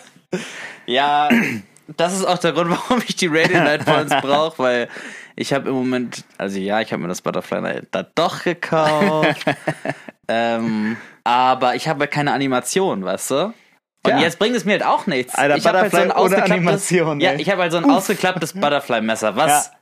ja, 0.86 1.28
das 1.96 2.14
ist 2.14 2.24
auch 2.24 2.38
der 2.38 2.52
Grund, 2.52 2.70
warum 2.70 3.02
ich 3.06 3.16
die 3.16 3.26
Ready 3.26 3.54
Night 3.54 3.84
Points 3.84 4.14
brauche, 4.22 4.58
weil 4.62 4.88
ich 5.36 5.52
habe 5.52 5.68
im 5.68 5.74
Moment, 5.74 6.24
also 6.38 6.58
ja, 6.58 6.80
ich 6.80 6.92
habe 6.92 7.02
mir 7.02 7.08
das 7.08 7.22
Butterfly 7.22 7.60
Night 7.60 7.88
da 7.90 8.04
doch 8.14 8.42
gekauft. 8.44 9.44
ähm, 10.28 10.96
aber 11.24 11.74
ich 11.74 11.88
habe 11.88 12.06
keine 12.08 12.32
Animation, 12.32 13.04
weißt 13.04 13.30
du? 13.30 13.36
Und 14.02 14.12
Ja. 14.12 14.18
jetzt 14.20 14.38
bringt 14.38 14.56
es 14.56 14.64
mir 14.64 14.72
halt 14.72 14.84
auch 14.84 15.06
nichts. 15.06 15.34
Alter, 15.34 15.56
ich 15.56 15.66
habe 15.66 15.78
halt 15.80 15.90
so 15.90 15.98
ein 15.98 16.08
Butterfly 16.08 16.24
ohne 16.24 16.36
ausgeklapptes, 16.36 16.90
Animation, 16.90 17.20
ja, 17.20 17.34
ich 17.34 17.50
habe 17.50 17.62
halt 17.62 17.72
so 17.72 17.78
ein 17.78 17.84
ausgeklapptes 17.84 18.54
Butterfly-Messer, 18.54 19.36
was 19.36 19.66
Ja. 19.66 19.78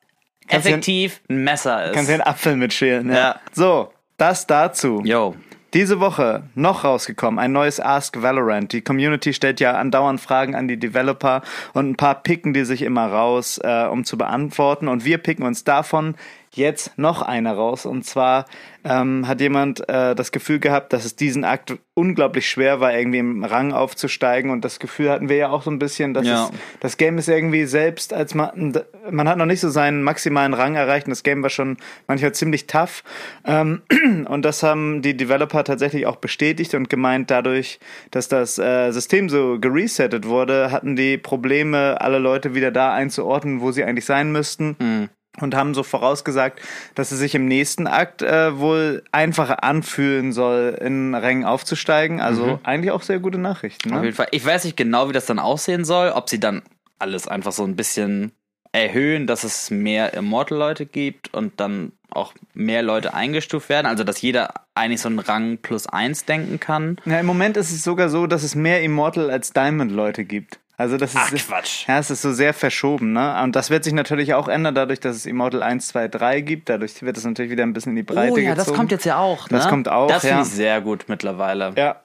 Effektiv 0.48 1.20
ein 1.28 1.44
Messer 1.44 1.86
ist. 1.86 1.94
Kannst 1.94 2.08
du 2.08 2.14
den 2.14 2.22
Apfel 2.22 2.56
mitschälen. 2.56 3.08
Ja. 3.10 3.16
Ja. 3.16 3.40
So, 3.52 3.92
das 4.16 4.46
dazu. 4.46 5.02
Yo. 5.04 5.34
Diese 5.74 6.00
Woche 6.00 6.44
noch 6.54 6.84
rausgekommen, 6.84 7.38
ein 7.38 7.52
neues 7.52 7.78
Ask 7.78 8.22
Valorant. 8.22 8.72
Die 8.72 8.80
Community 8.80 9.34
stellt 9.34 9.60
ja 9.60 9.72
andauernd 9.72 10.18
Fragen 10.18 10.54
an 10.54 10.66
die 10.66 10.78
Developer 10.78 11.42
und 11.74 11.90
ein 11.90 11.96
paar 11.96 12.22
picken 12.22 12.54
die 12.54 12.64
sich 12.64 12.80
immer 12.80 13.06
raus, 13.06 13.60
äh, 13.62 13.84
um 13.84 14.04
zu 14.04 14.16
beantworten. 14.16 14.88
Und 14.88 15.04
wir 15.04 15.18
picken 15.18 15.44
uns 15.44 15.64
davon 15.64 16.14
jetzt 16.54 16.96
noch 16.98 17.22
eine 17.22 17.54
raus. 17.54 17.86
Und 17.86 18.04
zwar 18.04 18.46
ähm, 18.84 19.26
hat 19.28 19.40
jemand 19.40 19.88
äh, 19.88 20.14
das 20.14 20.32
Gefühl 20.32 20.58
gehabt, 20.60 20.92
dass 20.92 21.04
es 21.04 21.16
diesen 21.16 21.44
Akt 21.44 21.76
unglaublich 21.94 22.48
schwer 22.48 22.80
war, 22.80 22.94
irgendwie 22.96 23.18
im 23.18 23.44
Rang 23.44 23.72
aufzusteigen. 23.72 24.50
Und 24.50 24.64
das 24.64 24.78
Gefühl 24.78 25.10
hatten 25.10 25.28
wir 25.28 25.36
ja 25.36 25.48
auch 25.50 25.62
so 25.62 25.70
ein 25.70 25.78
bisschen, 25.78 26.14
dass 26.14 26.26
Ja. 26.26 26.44
es, 26.46 26.50
das 26.80 26.96
Game 26.96 27.18
ist 27.18 27.28
irgendwie 27.28 27.64
selbst, 27.66 28.12
als 28.12 28.34
man, 28.34 28.72
man 29.10 29.28
hat 29.28 29.36
noch 29.38 29.46
nicht 29.46 29.60
so 29.60 29.68
seinen 29.68 30.02
maximalen 30.02 30.54
Rang 30.54 30.74
erreicht 30.74 31.06
und 31.06 31.10
das 31.10 31.22
Game 31.22 31.42
war 31.42 31.50
schon 31.50 31.76
manchmal 32.06 32.32
ziemlich 32.32 32.66
tough. 32.66 33.02
Ähm, 33.44 33.82
und 34.28 34.42
das 34.44 34.62
haben 34.62 35.02
die 35.02 35.16
Developer 35.16 35.64
tatsächlich 35.64 36.06
auch 36.06 36.16
bestätigt 36.16 36.74
und 36.74 36.88
gemeint, 36.88 37.30
dadurch, 37.30 37.80
dass 38.10 38.28
das 38.28 38.58
äh, 38.58 38.90
System 38.92 39.28
so 39.28 39.58
geresettet 39.60 40.26
wurde, 40.26 40.70
hatten 40.70 40.96
die 40.96 41.18
Probleme, 41.18 42.00
alle 42.00 42.18
Leute 42.18 42.54
wieder 42.54 42.70
da 42.70 42.94
einzuordnen, 42.94 43.60
wo 43.60 43.72
sie 43.72 43.84
eigentlich 43.84 44.04
sein 44.04 44.32
müssten. 44.32 45.08
Und 45.40 45.54
haben 45.54 45.74
so 45.74 45.82
vorausgesagt, 45.82 46.60
dass 46.94 47.12
es 47.12 47.18
sich 47.18 47.34
im 47.34 47.46
nächsten 47.46 47.86
Akt 47.86 48.22
äh, 48.22 48.58
wohl 48.58 49.02
einfacher 49.12 49.64
anfühlen 49.64 50.32
soll, 50.32 50.78
in 50.80 51.14
Rängen 51.14 51.44
aufzusteigen. 51.44 52.20
Also 52.20 52.46
mhm. 52.46 52.58
eigentlich 52.62 52.92
auch 52.92 53.02
sehr 53.02 53.20
gute 53.20 53.38
Nachrichten. 53.38 53.90
Ne? 53.90 53.98
Auf 53.98 54.04
jeden 54.04 54.16
Fall. 54.16 54.28
Ich 54.30 54.44
weiß 54.44 54.64
nicht 54.64 54.76
genau, 54.76 55.08
wie 55.08 55.12
das 55.12 55.26
dann 55.26 55.38
aussehen 55.38 55.84
soll, 55.84 56.10
ob 56.10 56.28
sie 56.28 56.40
dann 56.40 56.62
alles 56.98 57.28
einfach 57.28 57.52
so 57.52 57.64
ein 57.64 57.76
bisschen 57.76 58.32
erhöhen, 58.72 59.26
dass 59.26 59.44
es 59.44 59.70
mehr 59.70 60.14
Immortal-Leute 60.14 60.86
gibt 60.86 61.32
und 61.32 61.58
dann 61.60 61.92
auch 62.10 62.34
mehr 62.54 62.82
Leute 62.82 63.14
eingestuft 63.14 63.68
werden, 63.68 63.86
also 63.86 64.04
dass 64.04 64.20
jeder 64.20 64.54
eigentlich 64.74 65.00
so 65.00 65.08
einen 65.08 65.18
Rang 65.18 65.58
plus 65.58 65.86
eins 65.86 66.24
denken 66.24 66.58
kann. 66.58 66.96
Ja, 67.04 67.20
im 67.20 67.26
Moment 67.26 67.56
ist 67.56 67.70
es 67.70 67.82
sogar 67.82 68.08
so, 68.08 68.26
dass 68.26 68.42
es 68.42 68.54
mehr 68.54 68.82
Immortal 68.82 69.30
als 69.30 69.52
Diamond-Leute 69.52 70.24
gibt. 70.24 70.58
Also 70.80 70.96
das 70.96 71.10
ist, 71.12 71.20
Ach, 71.20 71.30
Quatsch. 71.48 71.88
Ja, 71.88 71.98
es 71.98 72.08
ist 72.08 72.22
so 72.22 72.32
sehr 72.32 72.54
verschoben, 72.54 73.12
ne? 73.12 73.42
Und 73.42 73.56
das 73.56 73.68
wird 73.68 73.82
sich 73.82 73.92
natürlich 73.92 74.34
auch 74.34 74.46
ändern, 74.46 74.76
dadurch, 74.76 75.00
dass 75.00 75.16
es 75.16 75.26
Immortal 75.26 75.62
1, 75.62 75.88
2, 75.88 76.06
3 76.08 76.40
gibt. 76.40 76.68
Dadurch 76.68 77.02
wird 77.02 77.16
es 77.16 77.24
natürlich 77.24 77.50
wieder 77.50 77.64
ein 77.64 77.72
bisschen 77.72 77.90
in 77.90 77.96
die 77.96 78.02
Breite 78.04 78.32
Oh 78.32 78.36
ja, 78.36 78.54
gezogen. 78.54 78.56
das 78.70 78.76
kommt 78.76 78.92
jetzt 78.92 79.04
ja 79.04 79.18
auch, 79.18 79.50
ne? 79.50 79.56
Das 79.58 79.68
kommt 79.68 79.88
auch, 79.88 80.06
Das 80.06 80.22
ja. 80.22 80.28
finde 80.36 80.42
ich 80.44 80.48
sehr 80.50 80.80
gut 80.80 81.06
mittlerweile. 81.08 81.72
Ja. 81.76 81.90
Auf 81.90 81.98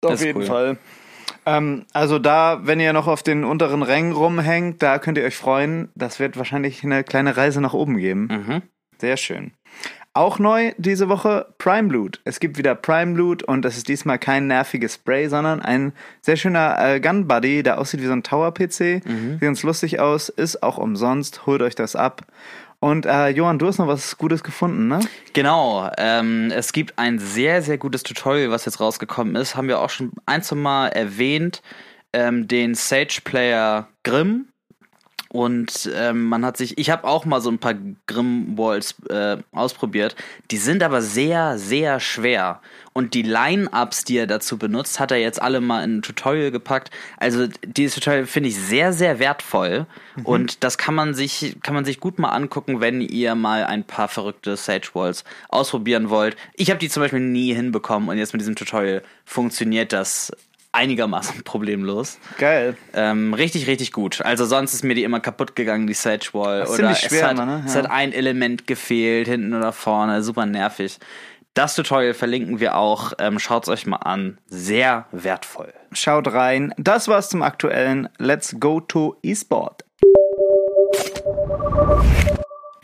Das 0.00 0.20
ist 0.20 0.24
jeden 0.26 0.40
cool. 0.40 0.46
Fall. 0.46 0.78
Ähm, 1.44 1.84
also 1.92 2.18
da, 2.18 2.60
wenn 2.62 2.80
ihr 2.80 2.94
noch 2.94 3.08
auf 3.08 3.22
den 3.22 3.44
unteren 3.44 3.82
Rängen 3.82 4.12
rumhängt, 4.12 4.82
da 4.82 4.98
könnt 4.98 5.18
ihr 5.18 5.24
euch 5.24 5.36
freuen. 5.36 5.90
Das 5.94 6.18
wird 6.18 6.38
wahrscheinlich 6.38 6.82
eine 6.82 7.04
kleine 7.04 7.36
Reise 7.36 7.60
nach 7.60 7.74
oben 7.74 7.98
geben. 7.98 8.26
Mhm. 8.30 8.62
Sehr 8.98 9.18
schön. 9.18 9.52
Auch 10.16 10.38
neu 10.38 10.72
diese 10.78 11.10
Woche 11.10 11.52
Prime 11.58 11.92
Loot. 11.92 12.22
Es 12.24 12.40
gibt 12.40 12.56
wieder 12.56 12.74
Prime 12.74 13.14
Loot 13.14 13.42
und 13.42 13.66
es 13.66 13.76
ist 13.76 13.86
diesmal 13.86 14.18
kein 14.18 14.46
nerviges 14.46 14.94
Spray, 14.94 15.28
sondern 15.28 15.60
ein 15.60 15.92
sehr 16.22 16.36
schöner 16.36 16.78
äh, 16.78 17.00
Gun 17.00 17.28
Buddy, 17.28 17.62
der 17.62 17.78
aussieht 17.78 18.00
wie 18.00 18.06
so 18.06 18.14
ein 18.14 18.22
Tower-PC. 18.22 19.02
Sieht 19.04 19.40
ganz 19.42 19.62
lustig 19.62 20.00
aus, 20.00 20.30
ist 20.30 20.62
auch 20.62 20.78
umsonst. 20.78 21.44
Holt 21.44 21.60
euch 21.60 21.74
das 21.74 21.96
ab. 21.96 22.22
Und 22.80 23.04
äh, 23.04 23.28
Johann, 23.28 23.58
du 23.58 23.66
hast 23.66 23.76
noch 23.76 23.88
was 23.88 24.16
Gutes 24.16 24.42
gefunden, 24.42 24.88
ne? 24.88 25.00
Genau, 25.34 25.90
ähm, 25.98 26.50
es 26.50 26.72
gibt 26.72 26.98
ein 26.98 27.18
sehr, 27.18 27.60
sehr 27.60 27.76
gutes 27.76 28.02
Tutorial, 28.02 28.50
was 28.50 28.64
jetzt 28.64 28.80
rausgekommen 28.80 29.36
ist. 29.36 29.54
Haben 29.54 29.68
wir 29.68 29.80
auch 29.80 29.90
schon 29.90 30.12
ein, 30.24 30.42
zwei 30.42 30.56
Mal 30.56 30.88
erwähnt. 30.88 31.60
Ähm, 32.14 32.48
den 32.48 32.74
Sage 32.74 33.20
Player 33.22 33.88
Grimm. 34.02 34.48
Und 35.28 35.90
ähm, 35.94 36.24
man 36.24 36.44
hat 36.44 36.56
sich, 36.56 36.78
ich 36.78 36.90
habe 36.90 37.04
auch 37.04 37.24
mal 37.24 37.40
so 37.40 37.50
ein 37.50 37.58
paar 37.58 37.74
Grimm 38.06 38.56
Walls 38.56 38.94
äh, 39.08 39.38
ausprobiert. 39.52 40.16
Die 40.50 40.56
sind 40.56 40.82
aber 40.82 41.02
sehr, 41.02 41.58
sehr 41.58 42.00
schwer. 42.00 42.60
Und 42.92 43.12
die 43.12 43.22
Line-Ups, 43.22 44.04
die 44.04 44.16
er 44.16 44.26
dazu 44.26 44.56
benutzt, 44.56 45.00
hat 45.00 45.10
er 45.10 45.18
jetzt 45.18 45.42
alle 45.42 45.60
mal 45.60 45.84
in 45.84 45.98
ein 45.98 46.02
Tutorial 46.02 46.50
gepackt. 46.50 46.90
Also 47.18 47.46
dieses 47.62 47.96
Tutorial 47.96 48.24
finde 48.24 48.48
ich 48.48 48.56
sehr, 48.56 48.92
sehr 48.92 49.18
wertvoll. 49.18 49.86
Und 50.24 50.64
das 50.64 50.78
kann 50.78 50.94
man 50.94 51.12
sich, 51.12 51.56
kann 51.62 51.74
man 51.74 51.84
sich 51.84 52.00
gut 52.00 52.18
mal 52.18 52.30
angucken, 52.30 52.80
wenn 52.80 53.02
ihr 53.02 53.34
mal 53.34 53.64
ein 53.64 53.84
paar 53.84 54.08
verrückte 54.08 54.56
Sage 54.56 54.88
Walls 54.94 55.24
ausprobieren 55.48 56.08
wollt. 56.08 56.36
Ich 56.54 56.70
habe 56.70 56.80
die 56.80 56.88
zum 56.88 57.02
Beispiel 57.02 57.20
nie 57.20 57.52
hinbekommen 57.52 58.08
und 58.08 58.16
jetzt 58.16 58.32
mit 58.32 58.40
diesem 58.40 58.56
Tutorial 58.56 59.02
funktioniert 59.26 59.92
das 59.92 60.32
einigermaßen 60.76 61.42
problemlos. 61.44 62.18
Geil. 62.38 62.76
Ähm, 62.94 63.34
richtig, 63.34 63.66
richtig 63.66 63.92
gut. 63.92 64.20
Also 64.22 64.44
sonst 64.44 64.74
ist 64.74 64.84
mir 64.84 64.94
die 64.94 65.04
immer 65.04 65.20
kaputt 65.20 65.56
gegangen, 65.56 65.86
die 65.86 65.94
Sage 65.94 66.28
Wall. 66.32 66.60
Das 66.60 66.70
ist 66.70 66.74
oder 66.78 66.94
ziemlich 66.94 67.02
es, 67.04 67.08
schwer 67.08 67.24
hat, 67.26 67.32
immer, 67.32 67.46
ne? 67.46 67.62
es 67.66 67.74
Ja. 67.74 67.82
hat 67.82 67.90
ein 67.90 68.12
Element 68.12 68.66
gefehlt, 68.66 69.26
hinten 69.28 69.54
oder 69.54 69.72
vorne. 69.72 70.22
Super 70.22 70.46
nervig. 70.46 70.98
Das 71.54 71.74
Tutorial 71.74 72.12
verlinken 72.12 72.60
wir 72.60 72.76
auch. 72.76 73.14
Ähm, 73.18 73.38
Schaut's 73.38 73.68
euch 73.70 73.86
mal 73.86 73.96
an. 73.96 74.36
Sehr 74.46 75.06
wertvoll. 75.10 75.72
Schaut 75.92 76.28
rein. 76.32 76.74
Das 76.76 77.08
war's 77.08 77.30
zum 77.30 77.40
aktuellen 77.42 78.10
Let's 78.18 78.56
Go 78.60 78.80
to 78.80 79.16
eSport. 79.22 79.82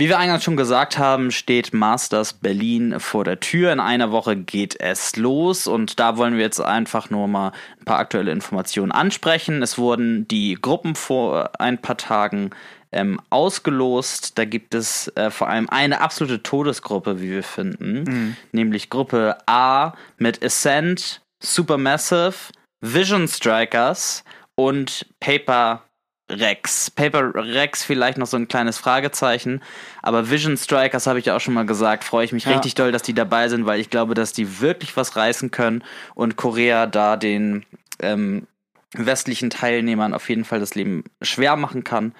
Wie 0.02 0.08
wir 0.08 0.18
eingangs 0.18 0.42
schon 0.42 0.56
gesagt 0.56 0.98
haben, 0.98 1.30
steht 1.30 1.72
Masters 1.72 2.32
Berlin 2.32 2.98
vor 2.98 3.22
der 3.22 3.38
Tür. 3.38 3.72
In 3.72 3.78
einer 3.78 4.10
Woche 4.10 4.34
geht 4.34 4.80
es 4.80 5.14
los 5.14 5.68
und 5.68 6.00
da 6.00 6.16
wollen 6.16 6.34
wir 6.34 6.42
jetzt 6.42 6.58
einfach 6.58 7.08
nur 7.08 7.28
mal 7.28 7.52
ein 7.78 7.84
paar 7.84 8.00
aktuelle 8.00 8.32
Informationen 8.32 8.90
ansprechen. 8.90 9.62
Es 9.62 9.78
wurden 9.78 10.26
die 10.26 10.58
Gruppen 10.60 10.96
vor 10.96 11.50
ein 11.60 11.78
paar 11.78 11.98
Tagen 11.98 12.50
ähm, 12.90 13.20
ausgelost. 13.30 14.38
Da 14.38 14.44
gibt 14.44 14.74
es 14.74 15.06
äh, 15.14 15.30
vor 15.30 15.48
allem 15.48 15.68
eine 15.68 16.00
absolute 16.00 16.42
Todesgruppe, 16.42 17.20
wie 17.20 17.30
wir 17.30 17.44
finden, 17.44 18.36
nämlich 18.50 18.90
Gruppe 18.90 19.38
A 19.46 19.92
mit 20.18 20.44
Ascent, 20.44 21.20
Supermassive, 21.40 22.34
Vision 22.80 23.28
Strikers 23.28 24.24
und 24.56 25.06
Paper 25.20 25.84
Rex. 26.32 26.90
Paper 26.90 27.34
Rex 27.34 27.84
vielleicht 27.84 28.18
noch 28.18 28.26
so 28.26 28.36
ein 28.36 28.48
kleines 28.48 28.78
Fragezeichen, 28.78 29.60
aber 30.02 30.30
Vision 30.30 30.56
Strikers 30.56 31.06
habe 31.06 31.18
ich 31.18 31.26
ja 31.26 31.36
auch 31.36 31.40
schon 31.40 31.54
mal 31.54 31.66
gesagt, 31.66 32.04
freue 32.04 32.24
ich 32.24 32.32
mich 32.32 32.44
Ja. 32.44 32.52
richtig 32.52 32.74
doll, 32.74 32.92
dass 32.92 33.02
die 33.02 33.14
dabei 33.14 33.48
sind, 33.48 33.66
weil 33.66 33.80
ich 33.80 33.90
glaube, 33.90 34.14
dass 34.14 34.32
die 34.32 34.60
wirklich 34.60 34.96
was 34.96 35.16
reißen 35.16 35.50
können 35.50 35.84
und 36.14 36.36
Korea 36.36 36.86
da 36.86 37.16
den 37.16 37.64
ähm, 38.00 38.46
westlichen 38.94 39.50
Teilnehmern 39.50 40.14
auf 40.14 40.28
jeden 40.28 40.44
Fall 40.44 40.60
das 40.60 40.74
Leben 40.74 41.04
schwer 41.22 41.56
machen 41.56 41.84
kann. 41.84 42.14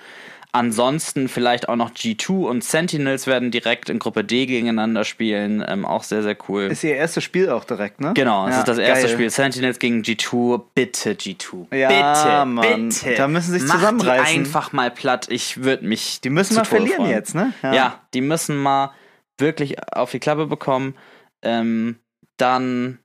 Ansonsten 0.55 1.29
vielleicht 1.29 1.71
auch 1.71 1.77
noch 1.77 1.93
G2 1.93 2.47
und 2.47 2.63
Sentinels 2.63 3.27
werden 3.27 3.51
direkt 3.51 3.89
in 3.89 3.99
Gruppe 3.99 4.23
D 4.23 4.45
gegeneinander 4.45 5.03
spielen. 5.05 5.65
Ähm, 5.67 5.87
auch 5.87 6.03
sehr, 6.03 6.23
sehr 6.23 6.37
cool. 6.47 6.65
Ist 6.65 6.85
ihr 6.85 6.95
erstes 6.95 7.25
Spiel 7.25 7.49
auch 7.49 7.65
direkt, 7.65 8.03
ne? 8.03 8.13
Genau, 8.15 8.47
es 8.47 8.53
Ja, 8.53 8.59
ist 8.59 8.69
das 8.69 8.77
erste 8.77 9.07
geil. 9.07 9.15
Spiel. 9.15 9.31
Sentinels 9.31 9.79
gegen 9.79 10.03
G2. 10.03 10.61
Bitte, 10.75 11.13
G2. 11.15 11.75
Ja, 11.75 11.89
bitte, 11.89 12.45
Mann. 12.45 12.89
bitte. 12.91 13.15
Da 13.15 13.29
müssen 13.29 13.53
sie 13.53 13.61
sich 13.61 13.69
Mach 13.69 13.77
zusammenreißen. 13.77 14.27
Die 14.35 14.41
einfach 14.41 14.73
mal 14.75 14.91
platt. 14.91 15.27
Ich 15.31 15.63
würde 15.65 15.87
mich. 15.87 16.21
Die 16.21 16.29
müssen 16.29 16.55
mal 16.55 16.63
Tode 16.65 16.77
verlieren 16.77 16.97
freuen. 16.99 17.11
jetzt, 17.11 17.35
ne? 17.35 17.55
Ja. 17.63 18.01
die 18.13 18.21
müssen 18.21 18.59
mal 18.59 18.93
wirklich 19.39 19.77
auf 19.95 20.11
die 20.11 20.19
Klappe 20.21 20.47
bekommen. 20.47 20.95
Ähm, 21.41 21.97
dann 22.37 22.99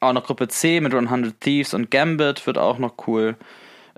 auch 0.00 0.12
noch 0.12 0.24
Gruppe 0.24 0.48
C 0.48 0.80
mit 0.82 0.92
100 0.92 1.40
Thieves 1.40 1.72
und 1.72 1.90
Gambit 1.90 2.46
wird 2.46 2.58
auch 2.58 2.76
noch 2.78 2.94
cool. 3.06 3.36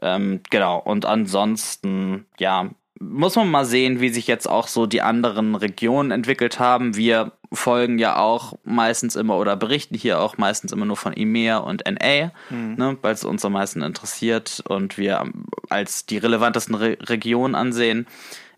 Ähm, 0.03 0.41
genau, 0.51 0.79
und 0.79 1.07
ansonsten, 1.07 2.27
ja, 2.39 2.71
muss 2.99 3.37
man 3.37 3.51
mal 3.51 3.65
sehen, 3.65 4.01
wie 4.01 4.09
sich 4.09 4.27
jetzt 4.27 4.49
auch 4.49 4.69
so 4.69 4.87
die 4.87 5.03
anderen 5.03 5.55
Regionen 5.55 6.11
entwickelt 6.11 6.59
haben. 6.59 6.97
Wir 6.97 7.33
folgen 7.53 7.99
ja 7.99 8.17
auch 8.17 8.55
meistens 8.65 9.17
immer 9.17 9.37
oder 9.37 9.57
berichten 9.57 9.95
hier 9.95 10.21
auch 10.21 10.39
meistens 10.39 10.73
immer 10.73 10.87
nur 10.87 10.97
von 10.97 11.13
EMEA 11.13 11.59
und 11.59 11.85
NA, 11.87 12.33
ne, 12.77 12.99
weil 13.03 13.13
es 13.15 13.25
uns 13.25 13.45
am 13.45 13.53
meisten 13.53 13.83
interessiert 13.83 14.63
und 14.67 14.99
wir 14.99 15.31
als 15.69 16.07
die 16.07 16.19
relevantesten 16.19 16.75
Re 16.75 16.97
Regionen 17.03 17.55
ansehen. 17.55 18.07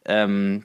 Ähm, 0.05 0.65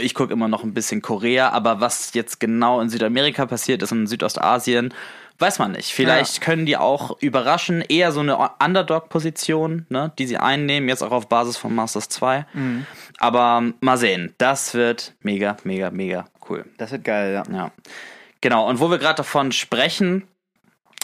ich 0.00 0.14
gucke 0.14 0.32
immer 0.32 0.48
noch 0.48 0.64
ein 0.64 0.74
bisschen 0.74 1.02
Korea, 1.02 1.50
aber 1.50 1.80
was 1.80 2.12
jetzt 2.14 2.40
genau 2.40 2.80
in 2.80 2.88
Südamerika 2.88 3.46
passiert 3.46 3.82
ist 3.82 3.92
und 3.92 4.00
in 4.00 4.06
Südostasien, 4.06 4.92
weiß 5.38 5.58
man 5.58 5.72
nicht. 5.72 5.92
Vielleicht 5.92 6.40
können 6.40 6.66
die 6.66 6.76
auch 6.76 7.20
überraschen, 7.20 7.82
eher 7.82 8.12
so 8.12 8.20
eine 8.20 8.38
Underdog-Position, 8.62 9.86
ne, 9.88 10.12
die 10.18 10.26
sie 10.26 10.38
einnehmen, 10.38 10.88
jetzt 10.88 11.02
auch 11.02 11.12
auf 11.12 11.28
Basis 11.28 11.56
von 11.56 11.74
Masters 11.74 12.08
2. 12.08 12.46
Aber 13.18 13.62
mal 13.80 13.98
sehen, 13.98 14.34
das 14.38 14.74
wird 14.74 15.14
mega, 15.20 15.56
mega, 15.64 15.90
mega 15.90 16.26
cool. 16.48 16.64
Das 16.78 16.92
wird 16.92 17.04
geil, 17.04 17.32
ja. 17.32 17.54
Ja. 17.54 17.72
Genau, 18.40 18.68
und 18.68 18.80
wo 18.80 18.90
wir 18.90 18.98
gerade 18.98 19.16
davon 19.16 19.52
sprechen, 19.52 20.26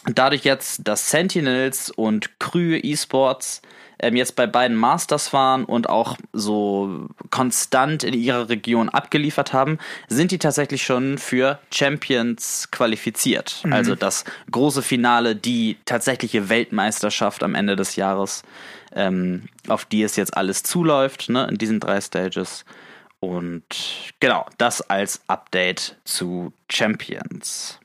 dadurch 0.06 0.44
jetzt, 0.44 0.86
dass 0.86 1.10
Sentinels 1.10 1.90
und 1.90 2.38
Krü 2.38 2.78
Esports 2.78 3.62
ähm, 4.02 4.16
jetzt 4.16 4.37
bei 4.37 4.47
beiden 4.47 4.76
Masters 4.76 5.32
waren 5.32 5.64
und 5.64 5.88
auch 5.88 6.18
so 6.32 7.09
konstant 7.30 8.04
in 8.04 8.14
ihrer 8.14 8.49
Region 8.49 8.88
abgeliefert 8.88 9.52
haben, 9.52 9.78
sind 10.09 10.32
die 10.32 10.38
tatsächlich 10.38 10.82
schon 10.82 11.18
für 11.18 11.59
Champions 11.73 12.68
qualifiziert. 12.71 13.62
Also 13.71 13.94
das 13.94 14.25
große 14.50 14.82
Finale, 14.82 15.37
die 15.37 15.78
tatsächliche 15.85 16.49
Weltmeisterschaft 16.49 17.42
am 17.42 17.54
Ende 17.54 17.76
des 17.76 17.97
Jahres, 17.97 18.42
ähm, 18.94 19.49
auf 19.68 19.85
die 19.85 20.02
es 20.02 20.16
jetzt 20.16 20.37
alles 20.37 20.62
zuläuft, 20.62 21.28
ne, 21.28 21.47
in 21.49 21.56
diesen 21.56 21.80
drei 21.80 22.00
Stages. 22.00 22.64
Und 23.21 23.62
genau, 24.18 24.47
das 24.59 24.82
als 24.82 25.23
Update 25.28 25.97
zu 26.04 26.52
Champions. 26.68 27.78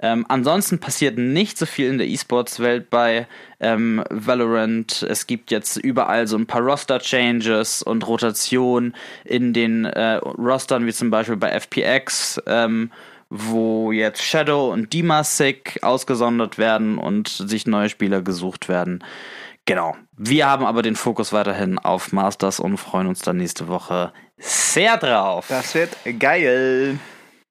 Ähm, 0.00 0.26
ansonsten 0.28 0.80
passiert 0.80 1.18
nicht 1.18 1.56
so 1.56 1.66
viel 1.66 1.88
in 1.88 1.98
der 1.98 2.06
E-Sports-Welt 2.06 2.90
bei 2.90 3.26
ähm, 3.60 4.02
Valorant. 4.10 5.02
Es 5.08 5.26
gibt 5.26 5.50
jetzt 5.50 5.76
überall 5.76 6.26
so 6.26 6.36
ein 6.36 6.46
paar 6.46 6.62
Roster-Changes 6.62 7.82
und 7.82 8.06
Rotation 8.06 8.94
in 9.24 9.52
den 9.52 9.84
äh, 9.84 10.14
Rostern, 10.16 10.86
wie 10.86 10.92
zum 10.92 11.10
Beispiel 11.10 11.36
bei 11.36 11.50
FPX, 11.50 12.42
ähm, 12.46 12.90
wo 13.30 13.92
jetzt 13.92 14.22
Shadow 14.22 14.72
und 14.72 14.92
Dimasik 14.92 15.78
ausgesondert 15.82 16.58
werden 16.58 16.98
und 16.98 17.28
sich 17.28 17.66
neue 17.66 17.88
Spieler 17.88 18.22
gesucht 18.22 18.68
werden. 18.68 19.02
Genau. 19.66 19.96
Wir 20.16 20.46
haben 20.46 20.66
aber 20.66 20.82
den 20.82 20.94
Fokus 20.94 21.32
weiterhin 21.32 21.78
auf 21.78 22.12
Masters 22.12 22.60
und 22.60 22.76
freuen 22.76 23.06
uns 23.06 23.20
dann 23.20 23.38
nächste 23.38 23.66
Woche 23.68 24.12
sehr 24.38 24.96
drauf. 24.98 25.46
Das 25.48 25.74
wird 25.74 25.96
geil. 26.18 26.98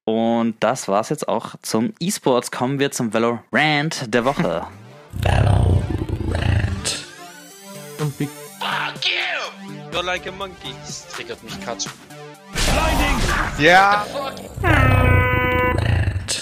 Und 0.06 0.56
das 0.60 0.88
war's 0.88 1.10
jetzt 1.10 1.28
auch 1.28 1.56
zum 1.62 1.94
E-Sports. 2.00 2.52
Kommen 2.52 2.80
wir 2.80 2.92
zum 2.92 3.14
Valorant 3.14 4.14
der 4.14 4.26
Woche. 4.26 4.68
Und 8.00 8.20
wie 8.20 8.26
Fuck 8.26 9.06
you! 9.06 9.94
You're 9.94 10.04
like 10.04 10.28
a 10.28 10.32
monkey. 10.32 10.74
Das 10.82 11.08
triggert 11.08 11.42
mich 11.44 11.60
Katsch. 11.62 11.88
Ja. 13.58 14.06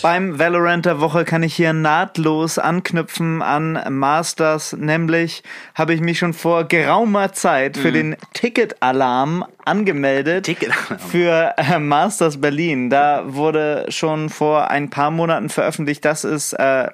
Beim 0.01 0.39
Valorant 0.39 0.85
der 0.87 0.99
Woche 0.99 1.25
kann 1.25 1.43
ich 1.43 1.53
hier 1.53 1.73
nahtlos 1.73 2.57
anknüpfen 2.57 3.43
an 3.43 3.79
Masters. 3.89 4.73
Nämlich 4.73 5.43
habe 5.75 5.93
ich 5.93 6.01
mich 6.01 6.17
schon 6.17 6.33
vor 6.33 6.63
geraumer 6.63 7.33
Zeit 7.33 7.77
für 7.77 7.91
den 7.91 8.15
Ticket-Alarm 8.33 9.45
angemeldet. 9.63 10.45
Ticket-Alarm. 10.45 11.09
Für 11.09 11.53
äh, 11.57 11.77
Masters 11.77 12.41
Berlin. 12.41 12.89
Da 12.89 13.23
wurde 13.27 13.85
schon 13.89 14.29
vor 14.29 14.71
ein 14.71 14.89
paar 14.89 15.11
Monaten 15.11 15.49
veröffentlicht, 15.49 16.03
dass 16.03 16.23
es 16.23 16.53
äh, 16.53 16.87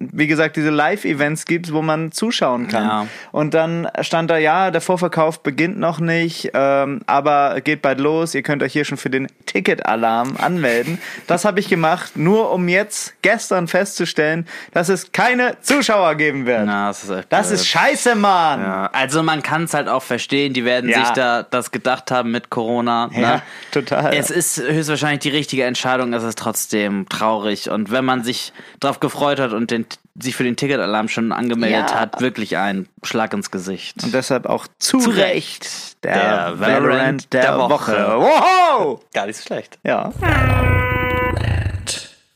wie 0.00 0.26
gesagt, 0.26 0.56
diese 0.56 0.70
Live-Events 0.70 1.44
gibt, 1.44 1.72
wo 1.72 1.82
man 1.82 2.12
zuschauen 2.12 2.68
kann. 2.68 2.84
Ja. 2.84 3.06
Und 3.32 3.54
dann 3.54 3.88
stand 4.00 4.30
da, 4.30 4.38
ja, 4.38 4.70
der 4.70 4.80
Vorverkauf 4.80 5.42
beginnt 5.42 5.78
noch 5.78 5.98
nicht, 6.00 6.50
ähm, 6.54 7.00
aber 7.06 7.60
geht 7.62 7.82
bald 7.82 7.98
los. 8.00 8.34
Ihr 8.34 8.42
könnt 8.42 8.62
euch 8.62 8.72
hier 8.72 8.84
schon 8.84 8.98
für 8.98 9.10
den 9.10 9.26
Ticket-Alarm 9.46 10.36
anmelden. 10.38 10.98
Das 11.26 11.44
habe 11.44 11.60
ich 11.60 11.68
gemacht, 11.68 12.16
nur 12.16 12.50
um 12.52 12.68
jetzt 12.68 13.14
gestern 13.22 13.68
festzustellen, 13.68 14.46
dass 14.72 14.88
es 14.88 15.12
keine 15.12 15.56
Zuschauer 15.60 16.14
geben 16.14 16.46
wird. 16.46 16.64
Na, 16.64 16.88
das 16.88 17.04
ist 17.04 17.10
echt 17.10 17.26
das 17.32 17.48
blöd. 17.48 17.60
ist 17.60 17.66
scheiße, 17.66 18.14
Mann. 18.14 18.60
Ja, 18.60 18.90
also 18.92 19.22
man 19.22 19.42
kann 19.42 19.64
es 19.64 19.74
halt 19.74 19.88
auch 19.88 20.02
verstehen, 20.02 20.52
die 20.52 20.64
werden 20.64 20.88
Ja. 20.90 21.04
sich 21.04 21.10
da 21.14 21.42
das 21.42 21.70
gedacht 21.70 22.10
haben 22.10 22.30
mit 22.30 22.50
Corona. 22.50 23.10
Ja, 23.12 23.20
ne? 23.36 23.42
total. 23.72 24.14
Es 24.14 24.30
ist 24.30 24.58
höchstwahrscheinlich 24.58 25.20
die 25.20 25.30
richtige 25.30 25.64
Entscheidung, 25.64 26.12
es 26.12 26.22
ist 26.22 26.38
trotzdem 26.38 27.08
traurig. 27.08 27.70
Und 27.70 27.90
wenn 27.90 28.04
man 28.04 28.22
sich 28.24 28.52
drauf 28.80 29.00
gefreut 29.00 29.40
hat 29.40 29.52
und 29.52 29.70
den, 29.70 29.86
sich 30.20 30.34
für 30.34 30.42
den 30.44 30.56
Ticketalarm 30.56 31.08
schon 31.08 31.30
angemeldet 31.32 31.90
Ja. 31.90 32.00
hat, 32.00 32.20
wirklich 32.20 32.56
ein 32.56 32.88
Schlag 33.04 33.32
ins 33.32 33.50
Gesicht. 33.50 34.02
Und 34.02 34.12
deshalb 34.12 34.46
auch 34.46 34.66
zu, 34.78 34.98
Zu 34.98 35.10
Recht 35.10 35.18
Recht 35.64 36.04
der, 36.04 36.14
der 36.14 36.60
Valorant 36.60 36.60
Valorant 36.60 37.32
der, 37.32 37.42
der 37.42 37.58
Woche. 37.58 37.70
Woche. 37.70 38.16
Wow! 38.18 39.00
Gar 39.14 39.26
nicht 39.26 39.36
so 39.36 39.46
schlecht. 39.46 39.78
Ja. 39.84 40.12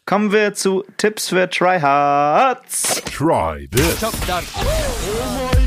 Kommen 0.07 0.31
wir 0.33 0.53
zu 0.55 0.85
Tipps 0.97 1.29
für 1.29 1.49
Tryhards. 1.49 3.03
Try 3.17 3.69
this. 3.73 3.99
Tips. 4.01 4.17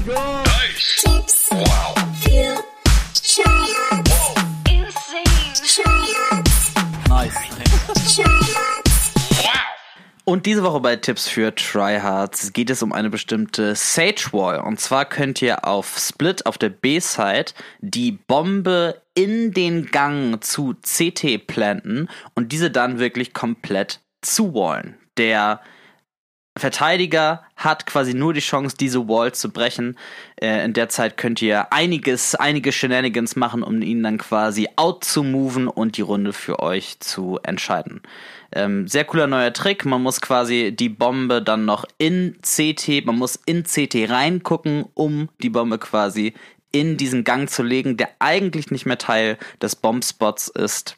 Für 0.04 1.15
Und 10.28 10.48
diese 10.48 10.64
Woche 10.64 10.80
bei 10.80 10.96
Tipps 10.96 11.28
für 11.28 11.54
Tryhards 11.54 12.52
geht 12.52 12.72
es 12.72 12.82
um 12.82 12.92
eine 12.92 13.12
bestimmte 13.12 13.76
Sage 13.76 14.26
Wall. 14.32 14.60
Und 14.60 14.80
zwar 14.80 15.06
könnt 15.06 15.40
ihr 15.40 15.68
auf 15.68 16.00
Split 16.00 16.48
auf 16.48 16.58
der 16.58 16.70
B-Side 16.70 17.54
die 17.80 18.12
Bombe 18.14 19.00
in 19.14 19.52
den 19.52 19.86
Gang 19.92 20.44
zu 20.44 20.74
CT 20.82 21.46
planten 21.46 22.10
und 22.34 22.52
diese 22.52 22.72
dann 22.72 22.98
wirklich 22.98 23.36
komplett 23.36 24.00
zuwallen. 24.24 24.96
Der 25.18 25.62
Verteidiger 26.58 27.44
hat 27.58 27.86
quasi 27.86 28.14
nur 28.14 28.34
die 28.34 28.40
Chance, 28.40 28.78
diese 28.80 29.10
Wall 29.10 29.34
zu 29.34 29.52
brechen. 29.52 29.98
Äh, 30.42 30.64
in 30.64 30.72
der 30.72 30.88
Zeit 30.88 31.18
könnt 31.18 31.42
ihr 31.42 31.74
einiges, 31.74 32.34
einige 32.34 32.72
Shenanigans 32.72 33.36
machen, 33.36 33.62
um 33.62 33.82
ihn 33.82 34.04
dann 34.04 34.18
quasi 34.18 34.70
out 34.78 35.04
zu 35.04 35.24
moven 35.24 35.68
und 35.68 35.98
die 35.98 36.02
Runde 36.02 36.32
für 36.32 36.60
euch 36.60 37.00
zu 37.02 37.40
entscheiden. 37.44 38.02
Ähm, 38.54 38.88
sehr 38.88 39.04
cooler 39.04 39.28
neuer 39.28 39.52
Trick. 39.52 39.84
Man 39.84 40.02
muss 40.02 40.22
quasi 40.22 40.74
die 40.74 40.88
Bombe 40.88 41.42
dann 41.42 41.66
noch 41.66 41.84
in 41.98 42.38
CT, 42.42 43.06
man 43.06 43.18
muss 43.18 43.36
in 43.46 43.64
CT 43.64 44.10
reingucken, 44.10 44.86
um 44.94 45.28
die 45.42 45.50
Bombe 45.50 45.78
quasi 45.78 46.34
in 46.72 46.96
diesen 46.96 47.26
Gang 47.26 47.50
zu 47.50 47.64
legen, 47.64 47.98
der 47.98 48.10
eigentlich 48.20 48.72
nicht 48.72 48.86
mehr 48.86 48.98
Teil 48.98 49.38
des 49.62 49.76
Bombspots 49.76 50.48
ist. 50.48 50.98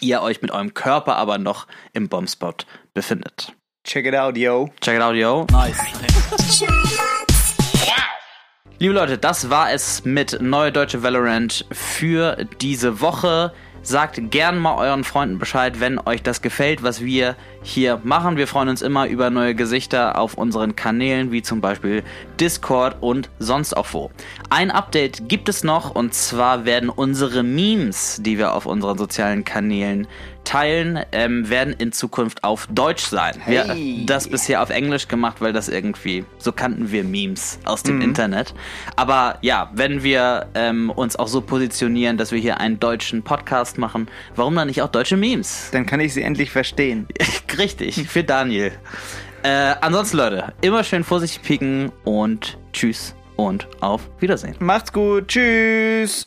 Ihr 0.00 0.20
euch 0.20 0.42
mit 0.42 0.50
eurem 0.50 0.74
Körper 0.74 1.16
aber 1.16 1.38
noch 1.38 1.66
im 1.94 2.10
Bombspot 2.10 2.66
befindet. 2.92 3.54
Check 3.84 4.06
it 4.06 4.14
out, 4.14 4.34
yo. 4.38 4.70
Check 4.80 4.96
it 4.96 5.02
out, 5.02 5.14
yo. 5.14 5.44
Tryhards. 5.44 5.78
Liebe 8.78 8.94
Leute, 8.94 9.18
das 9.18 9.50
war 9.50 9.72
es 9.72 10.06
mit 10.06 10.40
Neue 10.40 10.72
Deutsche 10.72 11.02
Valorant 11.02 11.66
für 11.70 12.36
diese 12.62 13.02
Woche. 13.02 13.52
Sagt 13.82 14.30
gern 14.30 14.58
mal 14.58 14.76
euren 14.78 15.04
Freunden 15.04 15.38
Bescheid, 15.38 15.78
wenn 15.80 15.98
euch 15.98 16.22
das 16.22 16.40
gefällt, 16.40 16.82
was 16.82 17.04
wir 17.04 17.36
hier 17.62 18.00
machen. 18.02 18.38
Wir 18.38 18.46
freuen 18.46 18.70
uns 18.70 18.80
immer 18.80 19.06
über 19.06 19.28
neue 19.28 19.54
Gesichter 19.54 20.18
auf 20.18 20.38
unseren 20.38 20.74
Kanälen, 20.74 21.30
wie 21.32 21.42
zum 21.42 21.60
Beispiel 21.60 22.02
Discord 22.40 22.96
und 23.02 23.28
sonst 23.38 23.76
auch 23.76 23.88
wo. 23.92 24.10
Ein 24.48 24.70
Update 24.70 25.28
gibt 25.28 25.50
es 25.50 25.62
noch 25.62 25.94
und 25.94 26.14
zwar 26.14 26.64
werden 26.64 26.88
unsere 26.88 27.42
Memes, 27.42 28.20
die 28.22 28.38
wir 28.38 28.54
auf 28.54 28.64
unseren 28.64 28.96
sozialen 28.96 29.44
Kanälen 29.44 30.06
teilen, 30.44 31.00
ähm, 31.12 31.48
werden 31.48 31.74
in 31.78 31.92
Zukunft 31.92 32.44
auf 32.44 32.66
Deutsch 32.70 33.04
sein. 33.04 33.34
Wir 33.46 33.64
Hey. 33.64 34.04
das 34.06 34.28
bisher 34.28 34.62
auf 34.62 34.70
Englisch 34.70 35.08
gemacht, 35.08 35.40
weil 35.40 35.52
das 35.52 35.68
irgendwie, 35.68 36.24
so 36.38 36.52
kannten 36.52 36.92
wir 36.92 37.04
Memes 37.04 37.58
aus 37.64 37.82
dem 37.82 38.00
Internet. 38.00 38.54
Aber 38.96 39.38
ja, 39.42 39.70
wenn 39.74 40.02
wir 40.02 40.46
ähm, 40.54 40.90
uns 40.90 41.16
auch 41.16 41.28
so 41.28 41.40
positionieren, 41.40 42.16
dass 42.16 42.32
wir 42.32 42.38
hier 42.38 42.60
einen 42.60 42.78
deutschen 42.78 43.22
Podcast 43.22 43.78
machen, 43.78 44.08
warum 44.36 44.54
dann 44.54 44.68
nicht 44.68 44.82
auch 44.82 44.88
deutsche 44.90 45.16
Memes? 45.16 45.70
Dann 45.72 45.86
kann 45.86 46.00
ich 46.00 46.14
sie 46.14 46.22
endlich 46.22 46.50
verstehen. 46.50 47.06
Richtig, 47.58 48.08
für 48.08 48.24
Daniel. 48.24 48.72
Äh, 49.42 49.74
ansonsten, 49.80 50.16
Leute, 50.16 50.52
immer 50.62 50.84
schön 50.84 51.04
vorsichtig 51.04 51.42
picken 51.42 51.92
und 52.04 52.56
tschüss 52.72 53.14
und 53.36 53.66
auf 53.80 54.08
Wiedersehen. 54.20 54.54
Macht's 54.58 54.92
gut. 54.92 55.28
Tschüss. 55.28 56.26